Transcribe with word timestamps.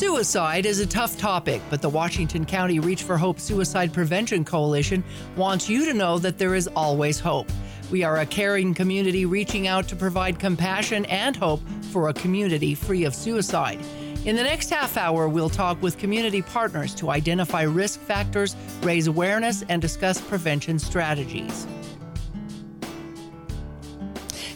Suicide 0.00 0.64
is 0.64 0.80
a 0.80 0.86
tough 0.86 1.18
topic, 1.18 1.60
but 1.68 1.82
the 1.82 1.88
Washington 1.90 2.46
County 2.46 2.80
Reach 2.80 3.02
for 3.02 3.18
Hope 3.18 3.38
Suicide 3.38 3.92
Prevention 3.92 4.46
Coalition 4.46 5.04
wants 5.36 5.68
you 5.68 5.84
to 5.84 5.92
know 5.92 6.18
that 6.18 6.38
there 6.38 6.54
is 6.54 6.66
always 6.68 7.20
hope. 7.20 7.52
We 7.90 8.02
are 8.02 8.20
a 8.20 8.24
caring 8.24 8.72
community 8.72 9.26
reaching 9.26 9.66
out 9.66 9.88
to 9.88 9.96
provide 9.96 10.38
compassion 10.38 11.04
and 11.04 11.36
hope 11.36 11.60
for 11.92 12.08
a 12.08 12.14
community 12.14 12.74
free 12.74 13.04
of 13.04 13.14
suicide. 13.14 13.78
In 14.24 14.36
the 14.36 14.42
next 14.42 14.70
half 14.70 14.96
hour, 14.96 15.28
we'll 15.28 15.50
talk 15.50 15.82
with 15.82 15.98
community 15.98 16.40
partners 16.40 16.94
to 16.94 17.10
identify 17.10 17.60
risk 17.60 18.00
factors, 18.00 18.56
raise 18.80 19.06
awareness, 19.06 19.64
and 19.68 19.82
discuss 19.82 20.18
prevention 20.18 20.78
strategies. 20.78 21.66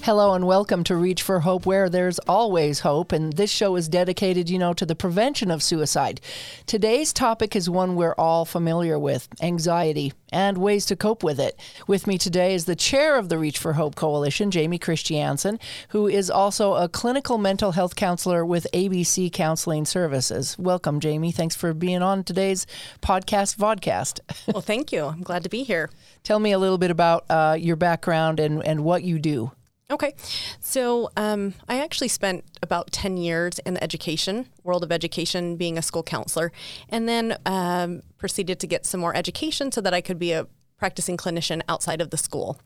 Hello 0.04 0.34
and 0.34 0.46
welcome 0.46 0.84
to 0.84 0.96
Reach 0.96 1.22
for 1.22 1.40
Hope, 1.40 1.64
where 1.64 1.88
there's 1.88 2.18
always 2.28 2.80
hope. 2.80 3.10
And 3.10 3.32
this 3.32 3.50
show 3.50 3.74
is 3.76 3.88
dedicated, 3.88 4.50
you 4.50 4.58
know, 4.58 4.74
to 4.74 4.84
the 4.84 4.94
prevention 4.94 5.50
of 5.50 5.62
suicide. 5.62 6.20
Today's 6.66 7.10
topic 7.10 7.56
is 7.56 7.70
one 7.70 7.96
we're 7.96 8.14
all 8.18 8.44
familiar 8.44 8.98
with 8.98 9.26
anxiety 9.40 10.12
and 10.30 10.58
ways 10.58 10.84
to 10.86 10.94
cope 10.94 11.22
with 11.22 11.40
it. 11.40 11.58
With 11.86 12.06
me 12.06 12.18
today 12.18 12.52
is 12.52 12.66
the 12.66 12.76
chair 12.76 13.16
of 13.16 13.30
the 13.30 13.38
Reach 13.38 13.56
for 13.56 13.72
Hope 13.72 13.94
Coalition, 13.94 14.50
Jamie 14.50 14.76
Christiansen, 14.78 15.58
who 15.88 16.06
is 16.06 16.30
also 16.30 16.74
a 16.74 16.86
clinical 16.86 17.38
mental 17.38 17.72
health 17.72 17.96
counselor 17.96 18.44
with 18.44 18.66
ABC 18.74 19.32
Counseling 19.32 19.86
Services. 19.86 20.54
Welcome, 20.58 21.00
Jamie. 21.00 21.32
Thanks 21.32 21.56
for 21.56 21.72
being 21.72 22.02
on 22.02 22.24
today's 22.24 22.66
podcast, 23.00 23.56
Vodcast. 23.56 24.20
Well, 24.52 24.60
thank 24.60 24.92
you. 24.92 25.06
I'm 25.06 25.22
glad 25.22 25.44
to 25.44 25.48
be 25.48 25.62
here. 25.62 25.88
Tell 26.24 26.38
me 26.38 26.52
a 26.52 26.58
little 26.58 26.76
bit 26.76 26.90
about 26.90 27.24
uh, 27.30 27.56
your 27.58 27.76
background 27.76 28.38
and, 28.38 28.62
and 28.62 28.84
what 28.84 29.02
you 29.02 29.18
do. 29.18 29.52
Okay. 29.90 30.14
So 30.60 31.10
um, 31.16 31.54
I 31.68 31.80
actually 31.80 32.08
spent 32.08 32.44
about 32.62 32.90
10 32.90 33.16
years 33.16 33.58
in 33.60 33.74
the 33.74 33.84
education, 33.84 34.46
world 34.62 34.82
of 34.82 34.90
education, 34.90 35.56
being 35.56 35.76
a 35.76 35.82
school 35.82 36.02
counselor, 36.02 36.52
and 36.88 37.08
then 37.08 37.36
um, 37.44 38.02
proceeded 38.16 38.58
to 38.60 38.66
get 38.66 38.86
some 38.86 39.00
more 39.00 39.14
education 39.14 39.70
so 39.72 39.80
that 39.82 39.92
I 39.92 40.00
could 40.00 40.18
be 40.18 40.32
a 40.32 40.46
practicing 40.78 41.16
clinician 41.16 41.62
outside 41.68 42.00
of 42.00 42.10
the 42.10 42.16
school. 42.16 42.58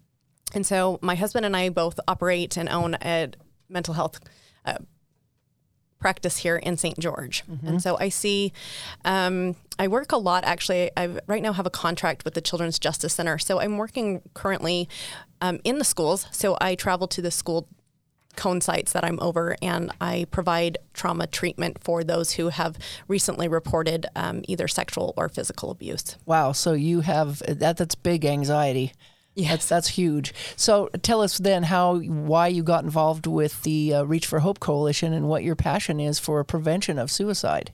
And 0.55 0.65
so 0.65 0.99
my 1.03 1.17
husband 1.17 1.45
and 1.45 1.57
I 1.57 1.69
both 1.69 1.99
operate 2.07 2.57
and 2.57 2.69
own 2.69 2.97
a 3.03 3.31
mental 3.69 3.95
health 3.95 4.21
uh, 4.65 4.79
practice 5.99 6.39
here 6.39 6.57
in 6.57 6.77
St. 6.77 6.99
George. 6.99 7.45
Mm-hmm. 7.47 7.67
And 7.67 7.83
so 7.83 7.99
I 7.99 8.09
see, 8.09 8.53
um, 9.05 9.57
I 9.79 9.89
work 9.89 10.13
a 10.13 10.17
lot 10.17 10.45
actually. 10.45 10.91
I 10.97 11.19
right 11.27 11.43
now 11.43 11.53
have 11.53 11.67
a 11.67 11.71
contract 11.71 12.25
with 12.25 12.35
the 12.35 12.41
Children's 12.41 12.79
Justice 12.79 13.15
Center. 13.15 13.39
So 13.39 13.61
I'm 13.61 13.77
working 13.77 14.23
currently 14.35 14.89
um, 15.41 15.61
in 15.65 15.79
the 15.79 15.85
schools. 15.85 16.27
So 16.31 16.57
I 16.61 16.75
travel 16.75 17.09
to 17.09 17.23
the 17.23 17.31
school 17.31 17.69
cone 18.37 18.61
sites 18.61 18.93
that 18.93 19.05
I'm 19.05 19.19
over 19.21 19.57
and 19.61 19.91
I 20.01 20.27
provide 20.31 20.79
trauma 20.95 21.27
treatment 21.27 21.83
for 21.83 22.05
those 22.05 22.33
who 22.33 22.51
have 22.51 22.79
recently 23.09 23.49
reported 23.49 24.07
um, 24.15 24.43
either 24.47 24.69
sexual 24.69 25.13
or 25.17 25.29
physical 25.29 25.71
abuse. 25.71 26.17
Wow. 26.25 26.53
So 26.53 26.73
you 26.73 27.01
have 27.01 27.41
that, 27.41 27.77
that's 27.77 27.97
big 27.97 28.25
anxiety. 28.25 28.93
Yes. 29.35 29.51
That's 29.51 29.69
that's 29.69 29.89
huge. 29.89 30.35
So 30.57 30.89
tell 31.03 31.21
us 31.21 31.39
then 31.39 31.65
how 31.65 31.99
why 31.99 32.49
you 32.49 32.65
got 32.65 32.83
involved 32.83 33.27
with 33.27 33.63
the 33.63 33.95
uh, 33.95 34.03
Reach 34.03 34.27
for 34.27 34.41
Hope 34.41 34.59
Coalition 34.59 35.13
and 35.13 35.29
what 35.29 35.45
your 35.45 35.55
passion 35.55 36.01
is 36.01 36.19
for 36.19 36.43
prevention 36.43 36.99
of 36.99 37.11
suicide. 37.11 37.71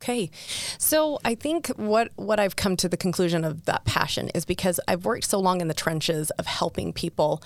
Okay. 0.00 0.30
So 0.78 1.18
I 1.24 1.34
think 1.34 1.68
what 1.68 2.10
what 2.14 2.38
I've 2.38 2.56
come 2.56 2.76
to 2.76 2.88
the 2.88 2.96
conclusion 2.96 3.44
of 3.44 3.64
that 3.64 3.84
passion 3.84 4.28
is 4.30 4.44
because 4.44 4.78
I've 4.86 5.04
worked 5.04 5.24
so 5.24 5.40
long 5.40 5.60
in 5.60 5.68
the 5.68 5.74
trenches 5.74 6.30
of 6.32 6.46
helping 6.46 6.92
people 6.92 7.42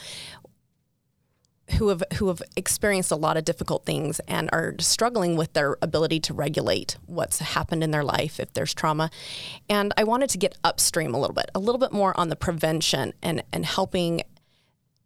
who 1.79 1.89
have 1.89 2.03
who 2.15 2.29
have 2.29 2.43
experienced 2.57 3.11
a 3.11 3.17
lot 3.17 3.37
of 3.37 3.45
difficult 3.45 3.87
things 3.87 4.21
and 4.29 4.51
are 4.53 4.75
struggling 4.79 5.37
with 5.37 5.53
their 5.55 5.77
ability 5.81 6.21
to 6.21 6.35
regulate 6.35 6.97
what's 7.07 7.39
happened 7.39 7.83
in 7.83 7.91
their 7.91 8.05
life 8.05 8.39
if 8.39 8.53
there's 8.53 8.75
trauma. 8.75 9.11
And 9.71 9.95
I 9.97 10.05
wanted 10.05 10.29
to 10.31 10.39
get 10.39 10.59
upstream 10.63 11.15
a 11.15 11.19
little 11.19 11.35
bit, 11.35 11.51
a 11.55 11.59
little 11.59 11.79
bit 11.79 11.93
more 11.93 12.19
on 12.19 12.29
the 12.29 12.37
prevention 12.37 13.15
and 13.23 13.43
and 13.53 13.65
helping 13.65 14.23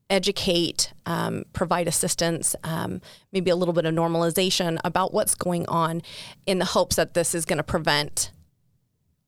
educate, 0.09 0.93
um, 1.05 1.45
provide 1.53 1.89
assistance, 1.89 2.55
um, 2.65 3.01
maybe 3.33 3.51
a 3.51 3.57
little 3.57 3.75
bit 3.75 3.85
of 3.85 3.95
normalization 3.95 4.79
about 4.85 5.13
what's 5.13 5.35
going 5.35 5.67
on 5.67 6.03
in 6.47 6.59
the 6.59 6.65
hopes 6.65 6.97
that 6.97 7.15
this 7.15 7.35
is 7.35 7.45
going 7.45 7.59
to 7.59 7.65
prevent 7.65 8.31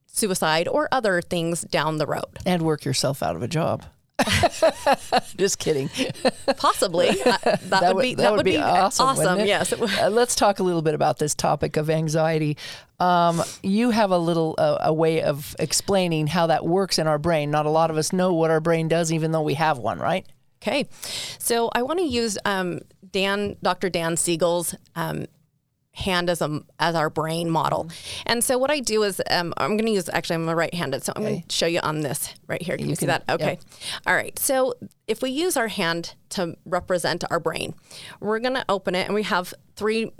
suicide 0.07 0.67
or 0.67 0.87
other 0.91 1.21
things 1.21 1.61
down 1.61 1.97
the 1.97 2.07
road. 2.07 2.39
And 2.45 2.61
work 2.61 2.85
yourself 2.85 3.21
out 3.21 3.35
of 3.35 3.43
a 3.43 3.47
job. 3.47 3.85
Just 5.37 5.59
kidding. 5.59 5.89
Possibly. 6.57 7.09
Uh, 7.29 7.37
that, 7.43 7.69
that, 7.69 7.95
would 7.95 8.01
be 8.01 8.15
that, 8.15 8.23
that 8.23 8.35
would, 8.35 8.45
be, 8.45 8.51
be 8.51 8.57
awesome. 8.57 9.05
awesome. 9.07 9.39
Yes. 9.45 9.71
Uh, 9.71 10.09
let's 10.09 10.35
talk 10.35 10.59
a 10.59 10.63
little 10.63 10.81
bit 10.81 10.93
about 10.93 11.19
this 11.19 11.35
topic 11.35 11.77
of 11.77 11.89
anxiety. 11.89 12.57
Um, 12.99 13.43
you 13.61 13.91
have 13.91 14.11
a 14.11 14.17
little 14.17 14.55
uh, 14.57 14.77
a 14.81 14.93
way 14.93 15.21
of 15.21 15.55
explaining 15.59 16.27
how 16.27 16.47
that 16.47 16.65
works 16.65 16.97
in 16.97 17.07
our 17.07 17.19
brain. 17.19 17.51
Not 17.51 17.65
a 17.65 17.69
lot 17.69 17.91
of 17.91 17.97
us 17.97 18.11
know 18.11 18.33
what 18.33 18.51
our 18.51 18.59
brain 18.59 18.87
does, 18.87 19.13
even 19.13 19.31
though 19.31 19.43
we 19.43 19.53
have 19.55 19.77
one, 19.77 19.99
right? 19.99 20.25
Okay. 20.61 20.87
So 21.37 21.69
I 21.73 21.83
want 21.83 21.99
to 21.99 22.05
use 22.05 22.37
um, 22.45 22.81
Dan, 23.11 23.55
Dr. 23.63 23.89
Dan 23.89 24.17
Siegel's 24.17 24.75
um, 24.95 25.25
hand 25.93 26.29
as 26.29 26.41
a 26.41 26.61
as 26.79 26.95
our 26.95 27.09
brain 27.09 27.49
model. 27.49 27.85
Mm-hmm. 27.85 28.23
And 28.25 28.43
so 28.43 28.57
what 28.57 28.71
I 28.71 28.79
do 28.79 29.03
is 29.03 29.21
um, 29.29 29.53
I'm 29.57 29.71
going 29.71 29.85
to 29.85 29.91
use 29.91 30.09
actually 30.11 30.35
I'm 30.35 30.49
a 30.49 30.55
right-handed, 30.55 31.03
so 31.03 31.13
I'm 31.15 31.23
okay. 31.23 31.31
going 31.31 31.43
to 31.43 31.55
show 31.55 31.65
you 31.65 31.79
on 31.79 32.01
this 32.01 32.33
right 32.47 32.61
here. 32.61 32.77
Can 32.77 32.85
you, 32.85 32.91
you 32.91 32.97
can, 32.97 33.01
see 33.01 33.05
that? 33.07 33.23
Okay. 33.29 33.51
Yep. 33.51 33.63
All 34.07 34.15
right. 34.15 34.37
So 34.39 34.75
if 35.07 35.21
we 35.21 35.29
use 35.29 35.57
our 35.57 35.67
hand 35.67 36.15
to 36.29 36.55
represent 36.65 37.23
our 37.29 37.39
brain, 37.39 37.73
we're 38.19 38.39
going 38.39 38.55
to 38.55 38.65
open 38.69 38.95
it, 38.95 39.05
and 39.05 39.15
we 39.15 39.23
have 39.23 39.53
three 39.75 40.11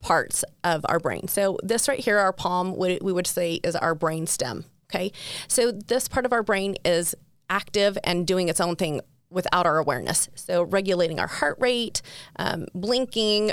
parts 0.00 0.44
of 0.62 0.84
our 0.88 1.00
brain. 1.00 1.26
So 1.28 1.58
this 1.62 1.88
right 1.88 1.98
here, 1.98 2.18
our 2.18 2.32
palm, 2.32 2.76
we 2.76 2.98
would 3.00 3.26
say 3.26 3.54
is 3.64 3.74
our 3.74 3.94
brain 3.94 4.26
stem. 4.26 4.64
Okay. 4.88 5.12
So 5.48 5.72
this 5.72 6.06
part 6.06 6.24
of 6.26 6.32
our 6.32 6.42
brain 6.42 6.76
is 6.84 7.14
active 7.50 7.98
and 8.04 8.26
doing 8.26 8.48
its 8.48 8.60
own 8.60 8.76
thing 8.76 9.00
without 9.30 9.66
our 9.66 9.78
awareness. 9.78 10.28
So 10.34 10.62
regulating 10.62 11.18
our 11.18 11.26
heart 11.26 11.56
rate, 11.60 12.02
um, 12.36 12.66
blinking, 12.74 13.52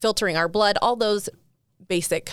filtering 0.00 0.36
our 0.36 0.48
blood, 0.48 0.78
all 0.80 0.96
those 0.96 1.28
basic 1.86 2.32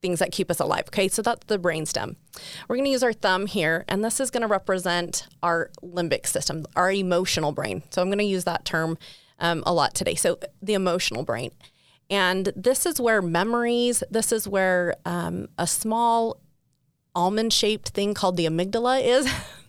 things 0.00 0.18
that 0.18 0.32
keep 0.32 0.50
us 0.50 0.60
alive. 0.60 0.84
Okay, 0.88 1.08
so 1.08 1.22
that's 1.22 1.46
the 1.46 1.58
brainstem. 1.58 2.16
We're 2.68 2.76
to 2.86 2.92
use 2.92 3.04
our 3.04 3.12
thumb 3.12 3.46
here, 3.46 3.84
and 3.88 4.04
this 4.04 4.18
is 4.20 4.30
to 4.42 4.48
represent 4.48 5.28
our 5.42 5.70
limbic 5.82 6.26
system, 6.26 6.66
our 6.74 6.90
emotional 6.90 7.52
brain. 7.52 7.84
So 7.90 8.02
I'm 8.02 8.08
to 8.18 8.24
use 8.24 8.44
that 8.44 8.64
term 8.64 8.98
um, 9.38 9.62
a 9.64 9.72
lot 9.72 9.94
today. 9.94 10.16
So 10.16 10.38
the 10.60 10.74
emotional 10.74 11.22
brain. 11.22 11.52
And 12.10 12.52
this 12.54 12.84
is 12.84 13.00
where 13.00 13.22
memories, 13.22 14.02
this 14.10 14.32
is 14.32 14.46
where 14.46 14.96
um, 15.06 15.48
a 15.56 15.66
small 15.66 16.40
almond 17.14 17.52
shaped 17.52 17.90
thing 17.90 18.12
called 18.12 18.36
the 18.36 18.46
amygdala 18.46 19.02
is. 19.02 19.32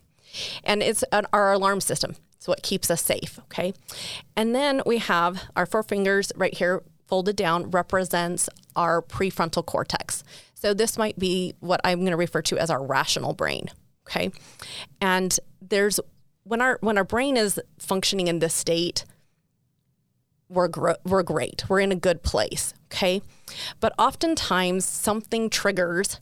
and 0.64 0.82
it's 0.84 1.04
an, 1.12 1.26
our 1.34 1.52
alarm 1.52 1.82
system. 1.82 2.16
It's 2.36 2.48
what 2.48 2.62
keeps 2.64 2.92
us 2.92 3.02
safe, 3.02 3.40
okay? 3.46 3.74
And 4.36 4.54
then 4.54 4.82
we 4.86 4.98
have 4.98 5.44
our 5.56 5.66
four 5.66 5.84
fingers 5.84 6.32
right 6.36 6.54
here 6.54 6.84
folded 7.08 7.36
down 7.36 7.70
represents 7.72 8.50
our 8.76 9.02
prefrontal 9.02 9.66
cortex. 9.66 10.24
So 10.54 10.74
this 10.74 10.98
might 10.98 11.20
be 11.20 11.54
what 11.60 11.80
I'm 11.84 12.00
going 12.00 12.12
to 12.12 12.18
refer 12.18 12.42
to 12.44 12.58
as 12.58 12.70
our 12.70 12.84
rational 12.84 13.34
brain, 13.34 13.68
okay? 14.08 14.32
And 15.00 15.38
there's 15.62 16.00
when 16.44 16.62
our 16.62 16.78
when 16.82 16.98
our 16.98 17.04
brain 17.04 17.38
is 17.38 17.60
functioning 17.80 18.28
in 18.28 18.40
this 18.40 18.54
state, 18.54 19.06
we're 20.50 20.68
gr- 20.68 21.02
we're 21.04 21.24
great. 21.24 21.64
We're 21.70 21.80
in 21.80 21.92
a 21.92 21.96
good 21.96 22.24
place, 22.24 22.74
okay? 22.92 23.22
But 23.80 23.94
oftentimes 23.98 24.86
something 24.86 25.50
triggers 25.50 26.20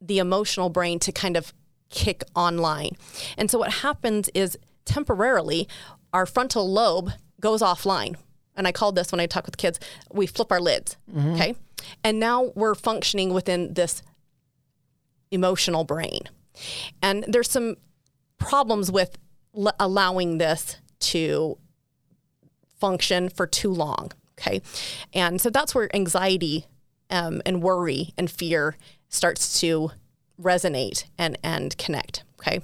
the 0.00 0.18
emotional 0.18 0.70
brain 0.70 0.98
to 1.00 1.12
kind 1.12 1.36
of 1.36 1.52
kick 1.90 2.22
online. 2.34 2.92
And 3.36 3.50
so 3.50 3.58
what 3.58 3.72
happens 3.74 4.30
is 4.34 4.58
temporarily 4.84 5.68
our 6.12 6.26
frontal 6.26 6.70
lobe 6.70 7.10
goes 7.40 7.62
offline. 7.62 8.16
And 8.56 8.66
I 8.66 8.72
call 8.72 8.92
this 8.92 9.12
when 9.12 9.20
I 9.20 9.26
talk 9.26 9.46
with 9.46 9.56
kids, 9.56 9.78
we 10.12 10.26
flip 10.26 10.50
our 10.50 10.60
lids. 10.60 10.96
Mm-hmm. 11.10 11.34
Okay. 11.34 11.54
And 12.04 12.18
now 12.18 12.52
we're 12.54 12.74
functioning 12.74 13.32
within 13.32 13.74
this 13.74 14.02
emotional 15.30 15.84
brain. 15.84 16.20
And 17.00 17.24
there's 17.28 17.50
some 17.50 17.76
problems 18.38 18.90
with 18.90 19.16
l- 19.56 19.74
allowing 19.78 20.38
this 20.38 20.76
to 21.00 21.58
function 22.78 23.28
for 23.28 23.46
too 23.46 23.72
long. 23.72 24.12
Okay. 24.38 24.62
And 25.12 25.40
so 25.40 25.50
that's 25.50 25.74
where 25.74 25.94
anxiety 25.94 26.66
um, 27.10 27.42
and 27.44 27.62
worry 27.62 28.12
and 28.16 28.30
fear 28.30 28.76
starts 29.08 29.60
to 29.60 29.90
resonate 30.40 31.04
and 31.18 31.38
and 31.42 31.76
connect. 31.78 32.24
Okay. 32.40 32.60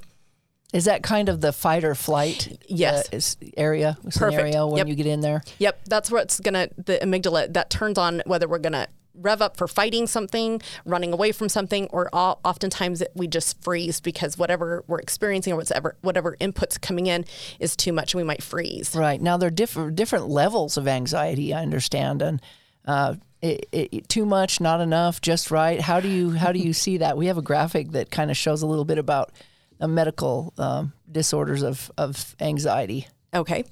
Is 0.73 0.85
that 0.87 1.03
kind 1.03 1.29
of 1.29 1.41
the 1.41 1.53
fight 1.53 1.85
or 1.85 1.95
flight 1.95 2.59
yes. 2.69 3.37
Uh, 3.41 3.47
area 3.57 3.97
scenario 4.11 4.67
when 4.67 4.79
yep. 4.79 4.89
you 4.89 4.95
get 4.95 5.07
in 5.07 5.21
there? 5.21 5.43
Yep, 5.59 5.85
that's 5.87 6.11
what's 6.11 6.41
gonna 6.41 6.69
the 6.77 6.99
amygdala 7.03 7.53
that 7.53 7.71
turns 7.71 7.99
on 7.99 8.23
whether 8.27 8.49
we're 8.49 8.59
gonna 8.59 8.89
rev 9.19 9.41
up 9.41 9.57
for 9.57 9.67
fighting 9.67 10.07
something, 10.07 10.61
running 10.85 11.13
away 11.13 11.33
from 11.33 11.49
something, 11.49 11.87
or 11.89 12.09
all, 12.13 12.41
oftentimes 12.45 13.03
we 13.15 13.27
just 13.27 13.63
freeze 13.63 14.01
because 14.01 14.37
whatever 14.37 14.85
we're 14.87 14.99
experiencing 14.99 15.53
or 15.53 15.57
whatever 15.57 15.97
whatever 16.03 16.37
inputs 16.41 16.81
coming 16.81 17.07
in 17.07 17.25
is 17.59 17.77
too 17.77 17.93
much. 17.93 18.15
We 18.15 18.23
might 18.23 18.43
freeze. 18.43 18.95
Right 18.95 19.21
now, 19.21 19.37
there 19.37 19.49
are 19.49 19.51
different 19.51 19.97
different 19.97 20.29
levels 20.29 20.77
of 20.77 20.89
anxiety. 20.89 21.55
I 21.55 21.63
understand, 21.63 22.23
and 22.23 22.43
Uh, 22.87 23.15
it, 23.43 23.69
it, 23.73 24.09
too 24.09 24.27
much, 24.27 24.61
not 24.61 24.81
enough, 24.81 25.21
just 25.21 25.51
right. 25.51 25.81
How 25.81 26.01
do 26.01 26.09
you 26.09 26.31
how 26.31 26.53
do 26.53 26.59
you 26.59 26.73
see 26.85 26.99
that? 26.99 27.17
We 27.17 27.27
have 27.27 27.39
a 27.39 27.43
graphic 27.43 27.93
that 27.93 28.11
kind 28.11 28.31
of 28.31 28.37
shows 28.37 28.63
a 28.63 28.67
little 28.67 28.85
bit 28.85 28.99
about 28.99 29.33
uh, 29.81 29.87
medical 29.87 30.53
um, 30.59 30.93
disorders 31.11 31.63
of 31.63 31.91
of 31.99 32.35
anxiety. 32.41 33.09
Okay. 33.35 33.65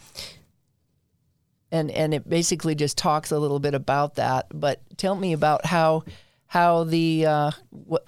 And 1.72 1.90
and 1.90 2.14
it 2.14 2.28
basically 2.28 2.74
just 2.74 2.98
talks 2.98 3.30
a 3.30 3.38
little 3.38 3.58
bit 3.58 3.74
about 3.74 4.16
that. 4.16 4.46
But 4.52 4.80
tell 4.96 5.16
me 5.16 5.32
about 5.32 5.66
how 5.66 6.04
how 6.46 6.84
the 6.84 7.26
uh, 7.26 7.50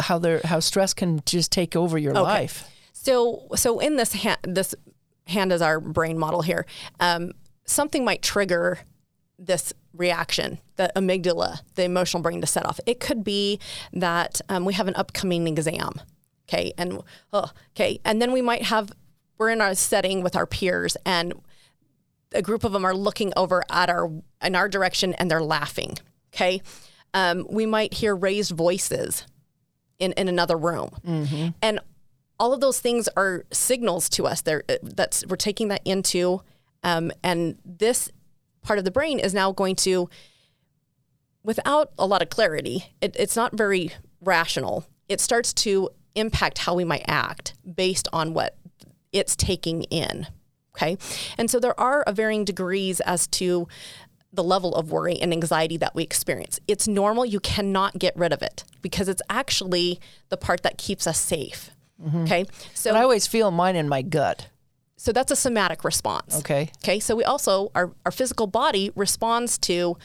how 0.01 0.19
there 0.19 0.41
how 0.45 0.61
stress 0.61 0.95
can 0.95 1.23
just 1.27 1.51
take 1.51 1.75
over 1.75 1.99
your 1.99 2.13
okay. 2.13 2.21
life. 2.21 2.71
So 2.93 3.49
so 3.57 3.79
in 3.79 3.97
this 3.97 4.13
hand 4.13 4.39
this 4.43 4.75
hand 5.27 5.53
is 5.53 5.63
our 5.63 5.81
brain 5.81 6.19
model 6.19 6.43
here. 6.43 6.67
Um, 7.01 7.33
something 7.65 8.05
might 8.05 8.23
trigger 8.23 8.79
this 9.39 9.73
reaction, 9.97 10.59
the 10.77 10.93
amygdala, 10.97 11.61
the 11.75 11.85
emotional 11.85 12.23
brain 12.23 12.41
to 12.41 12.47
set 12.47 12.67
off. 12.67 12.81
It 12.87 13.01
could 13.01 13.25
be 13.25 13.59
that 13.93 14.41
um, 14.49 14.65
we 14.65 14.75
have 14.75 14.89
an 14.89 14.95
upcoming 14.97 15.49
exam, 15.49 16.01
okay, 16.49 16.73
and 16.79 17.03
oh, 17.33 17.51
okay, 17.75 18.01
and 18.05 18.21
then 18.21 18.33
we 18.33 18.43
might 18.43 18.63
have 18.65 18.93
we're 19.39 19.51
in 19.51 19.61
our 19.61 19.75
setting 19.75 20.23
with 20.23 20.37
our 20.37 20.47
peers, 20.47 20.97
and 21.05 21.35
a 22.33 22.43
group 22.43 22.65
of 22.65 22.73
them 22.73 22.85
are 22.85 22.95
looking 22.95 23.33
over 23.37 23.63
at 23.71 23.91
our 23.91 24.11
in 24.43 24.55
our 24.55 24.69
direction, 24.69 25.15
and 25.15 25.31
they're 25.31 25.43
laughing, 25.43 25.99
okay. 26.35 26.63
Um, 27.15 27.47
we 27.49 27.65
might 27.65 27.95
hear 27.95 28.15
raised 28.15 28.53
voices 28.53 29.25
in 29.99 30.13
in 30.13 30.29
another 30.29 30.57
room, 30.57 30.91
mm-hmm. 31.07 31.49
and 31.63 31.81
all 32.39 32.53
of 32.53 32.61
those 32.61 32.81
things 32.81 33.09
are 33.17 33.45
signals 33.51 34.09
to 34.11 34.27
us. 34.27 34.43
There, 34.43 34.63
that's 34.83 35.25
we're 35.27 35.37
taking 35.37 35.69
that 35.69 35.81
into, 35.85 36.43
um, 36.83 37.11
and 37.23 37.57
this 37.65 38.11
part 38.67 38.79
of 38.79 38.85
the 38.85 38.91
brain 38.91 39.19
is 39.19 39.33
now 39.33 39.53
going 39.53 39.77
to, 39.77 40.11
without 41.45 41.93
a 41.99 42.05
lot 42.05 42.21
of 42.21 42.29
clarity, 42.29 42.93
it, 43.01 43.15
it's 43.19 43.37
not 43.37 43.57
very 43.57 43.93
rational. 44.21 44.85
It 45.09 45.21
starts 45.21 45.55
to 45.55 45.91
impact 46.17 46.59
how 46.59 46.75
we 46.75 46.85
might 46.85 47.05
act 47.07 47.55
based 47.75 48.09
on 48.13 48.35
what 48.35 48.57
it's 49.13 49.37
taking 49.37 49.85
in. 49.85 50.27
Okay. 50.75 50.99
And 51.39 51.51
so 51.51 51.61
there 51.61 51.79
are 51.81 52.05
varying 52.13 52.45
degrees 52.45 53.01
as 53.01 53.27
to 53.29 53.69
the 54.33 54.45
level 54.45 54.75
of 54.75 54.91
worry 54.91 55.17
and 55.17 55.33
anxiety 55.33 55.79
that 55.79 55.95
we 55.95 56.03
experience. 56.03 56.61
It's 56.69 56.87
normal. 56.87 57.25
You 57.25 57.41
cannot 57.41 57.99
get 57.99 58.15
rid 58.17 58.33
of 58.33 58.43
it 58.43 58.65
because 58.83 59.09
it's 59.09 59.23
actually 59.31 60.01
the 60.29 60.37
part 60.37 60.63
that 60.65 60.77
keeps 60.77 61.07
us 61.07 61.19
safe. 61.19 61.71
Mm-hmm. 62.03 62.25
Okay. 62.25 62.45
So 62.75 62.93
but 62.93 62.99
I 62.99 63.03
always 63.03 63.27
feel 63.27 63.51
mine 63.51 63.77
in 63.77 63.89
my 63.89 64.03
gut. 64.03 64.49
So 65.07 65.13
that's 65.13 65.31
a 65.31 65.37
somatic 65.37 65.85
response. 65.85 66.37
Okay. 66.41 66.69
Okay. 66.79 66.99
So 66.99 67.15
we 67.15 67.23
also, 67.23 67.71
our, 67.77 67.93
our 68.05 68.11
physical 68.11 68.49
body 68.49 68.91
responds 68.97 69.57
to 69.59 69.97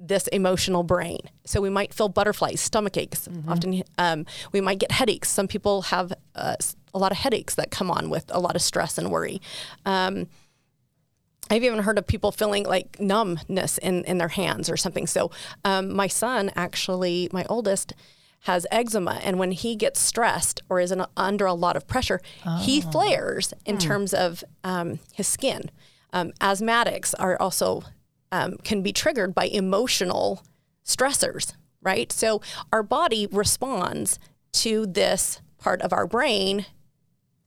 this 0.00 0.26
emotional 0.26 0.82
brain. 0.82 1.20
So 1.44 1.60
we 1.60 1.70
might 1.70 1.94
feel 1.94 2.08
butterflies, 2.08 2.60
stomach 2.60 2.96
aches. 2.96 3.28
Mm-hmm. 3.28 3.48
Often 3.48 3.82
um, 3.98 4.26
we 4.50 4.60
might 4.60 4.80
get 4.80 4.90
headaches. 4.90 5.28
Some 5.28 5.46
people 5.46 5.82
have 5.82 6.12
uh, 6.34 6.56
a 6.92 6.98
lot 6.98 7.12
of 7.12 7.18
headaches 7.18 7.54
that 7.54 7.70
come 7.70 7.88
on 7.88 8.10
with 8.10 8.24
a 8.30 8.40
lot 8.40 8.56
of 8.56 8.62
stress 8.62 8.98
and 8.98 9.12
worry. 9.12 9.40
Um, 9.86 10.26
I've 11.48 11.62
even 11.62 11.78
heard 11.78 11.96
of 11.96 12.08
people 12.08 12.32
feeling 12.32 12.64
like 12.64 12.98
numbness 12.98 13.78
in, 13.78 14.02
in 14.06 14.18
their 14.18 14.26
hands 14.26 14.68
or 14.68 14.76
something. 14.76 15.06
So 15.06 15.30
um, 15.64 15.94
my 15.94 16.08
son, 16.08 16.50
actually, 16.56 17.28
my 17.32 17.46
oldest, 17.48 17.94
has 18.42 18.66
eczema 18.70 19.20
and 19.22 19.38
when 19.38 19.52
he 19.52 19.74
gets 19.76 20.00
stressed 20.00 20.62
or 20.68 20.80
is 20.80 20.92
in, 20.92 21.04
under 21.16 21.46
a 21.46 21.54
lot 21.54 21.76
of 21.76 21.86
pressure 21.86 22.20
oh. 22.46 22.58
he 22.58 22.80
flares 22.80 23.52
in 23.64 23.76
hmm. 23.76 23.80
terms 23.80 24.14
of 24.14 24.44
um, 24.64 24.98
his 25.12 25.26
skin 25.26 25.70
um, 26.12 26.32
asthmatics 26.40 27.14
are 27.18 27.40
also 27.40 27.82
um, 28.32 28.56
can 28.58 28.82
be 28.82 28.92
triggered 28.92 29.34
by 29.34 29.46
emotional 29.46 30.42
stressors 30.84 31.54
right 31.82 32.12
so 32.12 32.40
our 32.72 32.82
body 32.82 33.26
responds 33.30 34.18
to 34.52 34.86
this 34.86 35.40
part 35.58 35.82
of 35.82 35.92
our 35.92 36.06
brain 36.06 36.66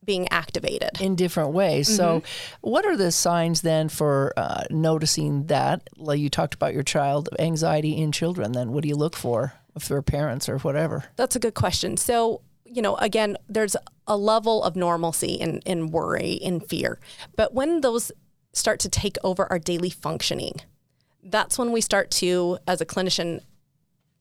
being 0.04 0.28
activated 0.30 1.00
in 1.00 1.16
different 1.16 1.54
ways. 1.54 1.88
Mm-hmm. 1.88 1.96
So, 1.98 2.24
what 2.62 2.86
are 2.86 2.98
the 2.98 3.12
signs 3.12 3.62
then 3.62 3.90
for 3.90 4.34
uh, 4.36 4.64
noticing 4.70 5.46
that? 5.48 5.90
Like 5.98 6.20
you 6.20 6.30
talked 6.30 6.54
about 6.54 6.74
your 6.74 6.84
child 6.84 7.30
anxiety 7.40 7.98
in 7.98 8.12
children. 8.12 8.52
Then, 8.52 8.72
what 8.72 8.82
do 8.84 8.90
you 8.90 8.96
look 8.96 9.16
for? 9.16 9.54
If 9.76 9.88
they're 9.88 10.02
parents 10.02 10.50
or 10.50 10.58
whatever? 10.60 11.06
That's 11.16 11.36
a 11.36 11.40
good 11.40 11.54
question. 11.54 11.98
So, 11.98 12.42
you 12.66 12.82
know, 12.82 12.96
again, 12.98 13.38
there's 13.48 13.76
a 14.08 14.18
level 14.18 14.64
of 14.64 14.76
normalcy 14.76 15.34
in, 15.34 15.60
in 15.66 15.92
worry, 15.92 16.34
in 16.34 16.60
fear. 16.60 17.00
But 17.36 17.54
when 17.54 17.82
those 17.82 18.12
start 18.54 18.80
to 18.82 18.90
take 18.90 19.18
over 19.24 19.46
our 19.52 19.60
daily 19.60 19.90
functioning, 19.90 20.62
that's 21.24 21.58
when 21.58 21.72
we 21.72 21.82
start 21.82 22.12
to, 22.12 22.58
as 22.68 22.82
a 22.82 22.86
clinician, 22.86 23.42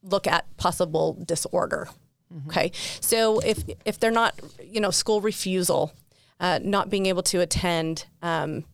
look 0.03 0.27
at 0.27 0.45
possible 0.57 1.19
disorder. 1.27 1.89
Mm-hmm. 2.33 2.51
Okay. 2.51 2.73
So 3.01 3.41
if 3.41 3.65
if 3.85 3.99
they're 3.99 4.11
not, 4.11 4.39
you 4.63 4.81
know, 4.81 4.91
school 4.91 5.21
refusal, 5.21 5.93
uh, 6.39 6.61
not 6.63 6.89
being 6.89 7.07
able 7.07 7.23
to 7.25 7.41
attend, 7.41 8.07
um, 8.23 8.65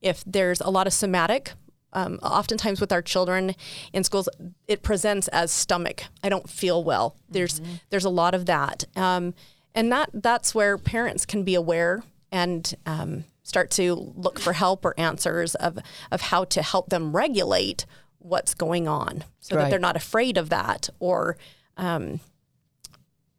if 0.00 0.24
there's 0.26 0.60
a 0.60 0.70
lot 0.70 0.86
of 0.86 0.92
somatic 0.92 1.52
um, 1.92 2.18
oftentimes 2.22 2.80
with 2.80 2.92
our 2.92 3.02
children 3.02 3.54
in 3.92 4.04
schools, 4.04 4.28
it 4.68 4.82
presents 4.82 5.28
as 5.28 5.50
stomach. 5.50 6.04
I 6.22 6.28
don't 6.28 6.48
feel 6.48 6.82
well. 6.84 7.16
There's 7.28 7.60
mm-hmm. 7.60 7.74
there's 7.90 8.04
a 8.04 8.10
lot 8.10 8.34
of 8.34 8.46
that, 8.46 8.84
um, 8.96 9.34
and 9.74 9.90
that 9.92 10.10
that's 10.12 10.54
where 10.54 10.78
parents 10.78 11.26
can 11.26 11.42
be 11.42 11.54
aware 11.54 12.02
and 12.30 12.74
um, 12.86 13.24
start 13.42 13.70
to 13.72 13.94
look 13.94 14.38
for 14.38 14.52
help 14.52 14.84
or 14.84 14.94
answers 14.98 15.54
of 15.56 15.78
of 16.10 16.20
how 16.20 16.44
to 16.44 16.62
help 16.62 16.90
them 16.90 17.14
regulate 17.14 17.86
what's 18.18 18.54
going 18.54 18.86
on, 18.86 19.24
so 19.40 19.56
right. 19.56 19.62
that 19.62 19.70
they're 19.70 19.78
not 19.78 19.96
afraid 19.96 20.36
of 20.36 20.48
that 20.50 20.88
or. 20.98 21.36
Um, 21.76 22.20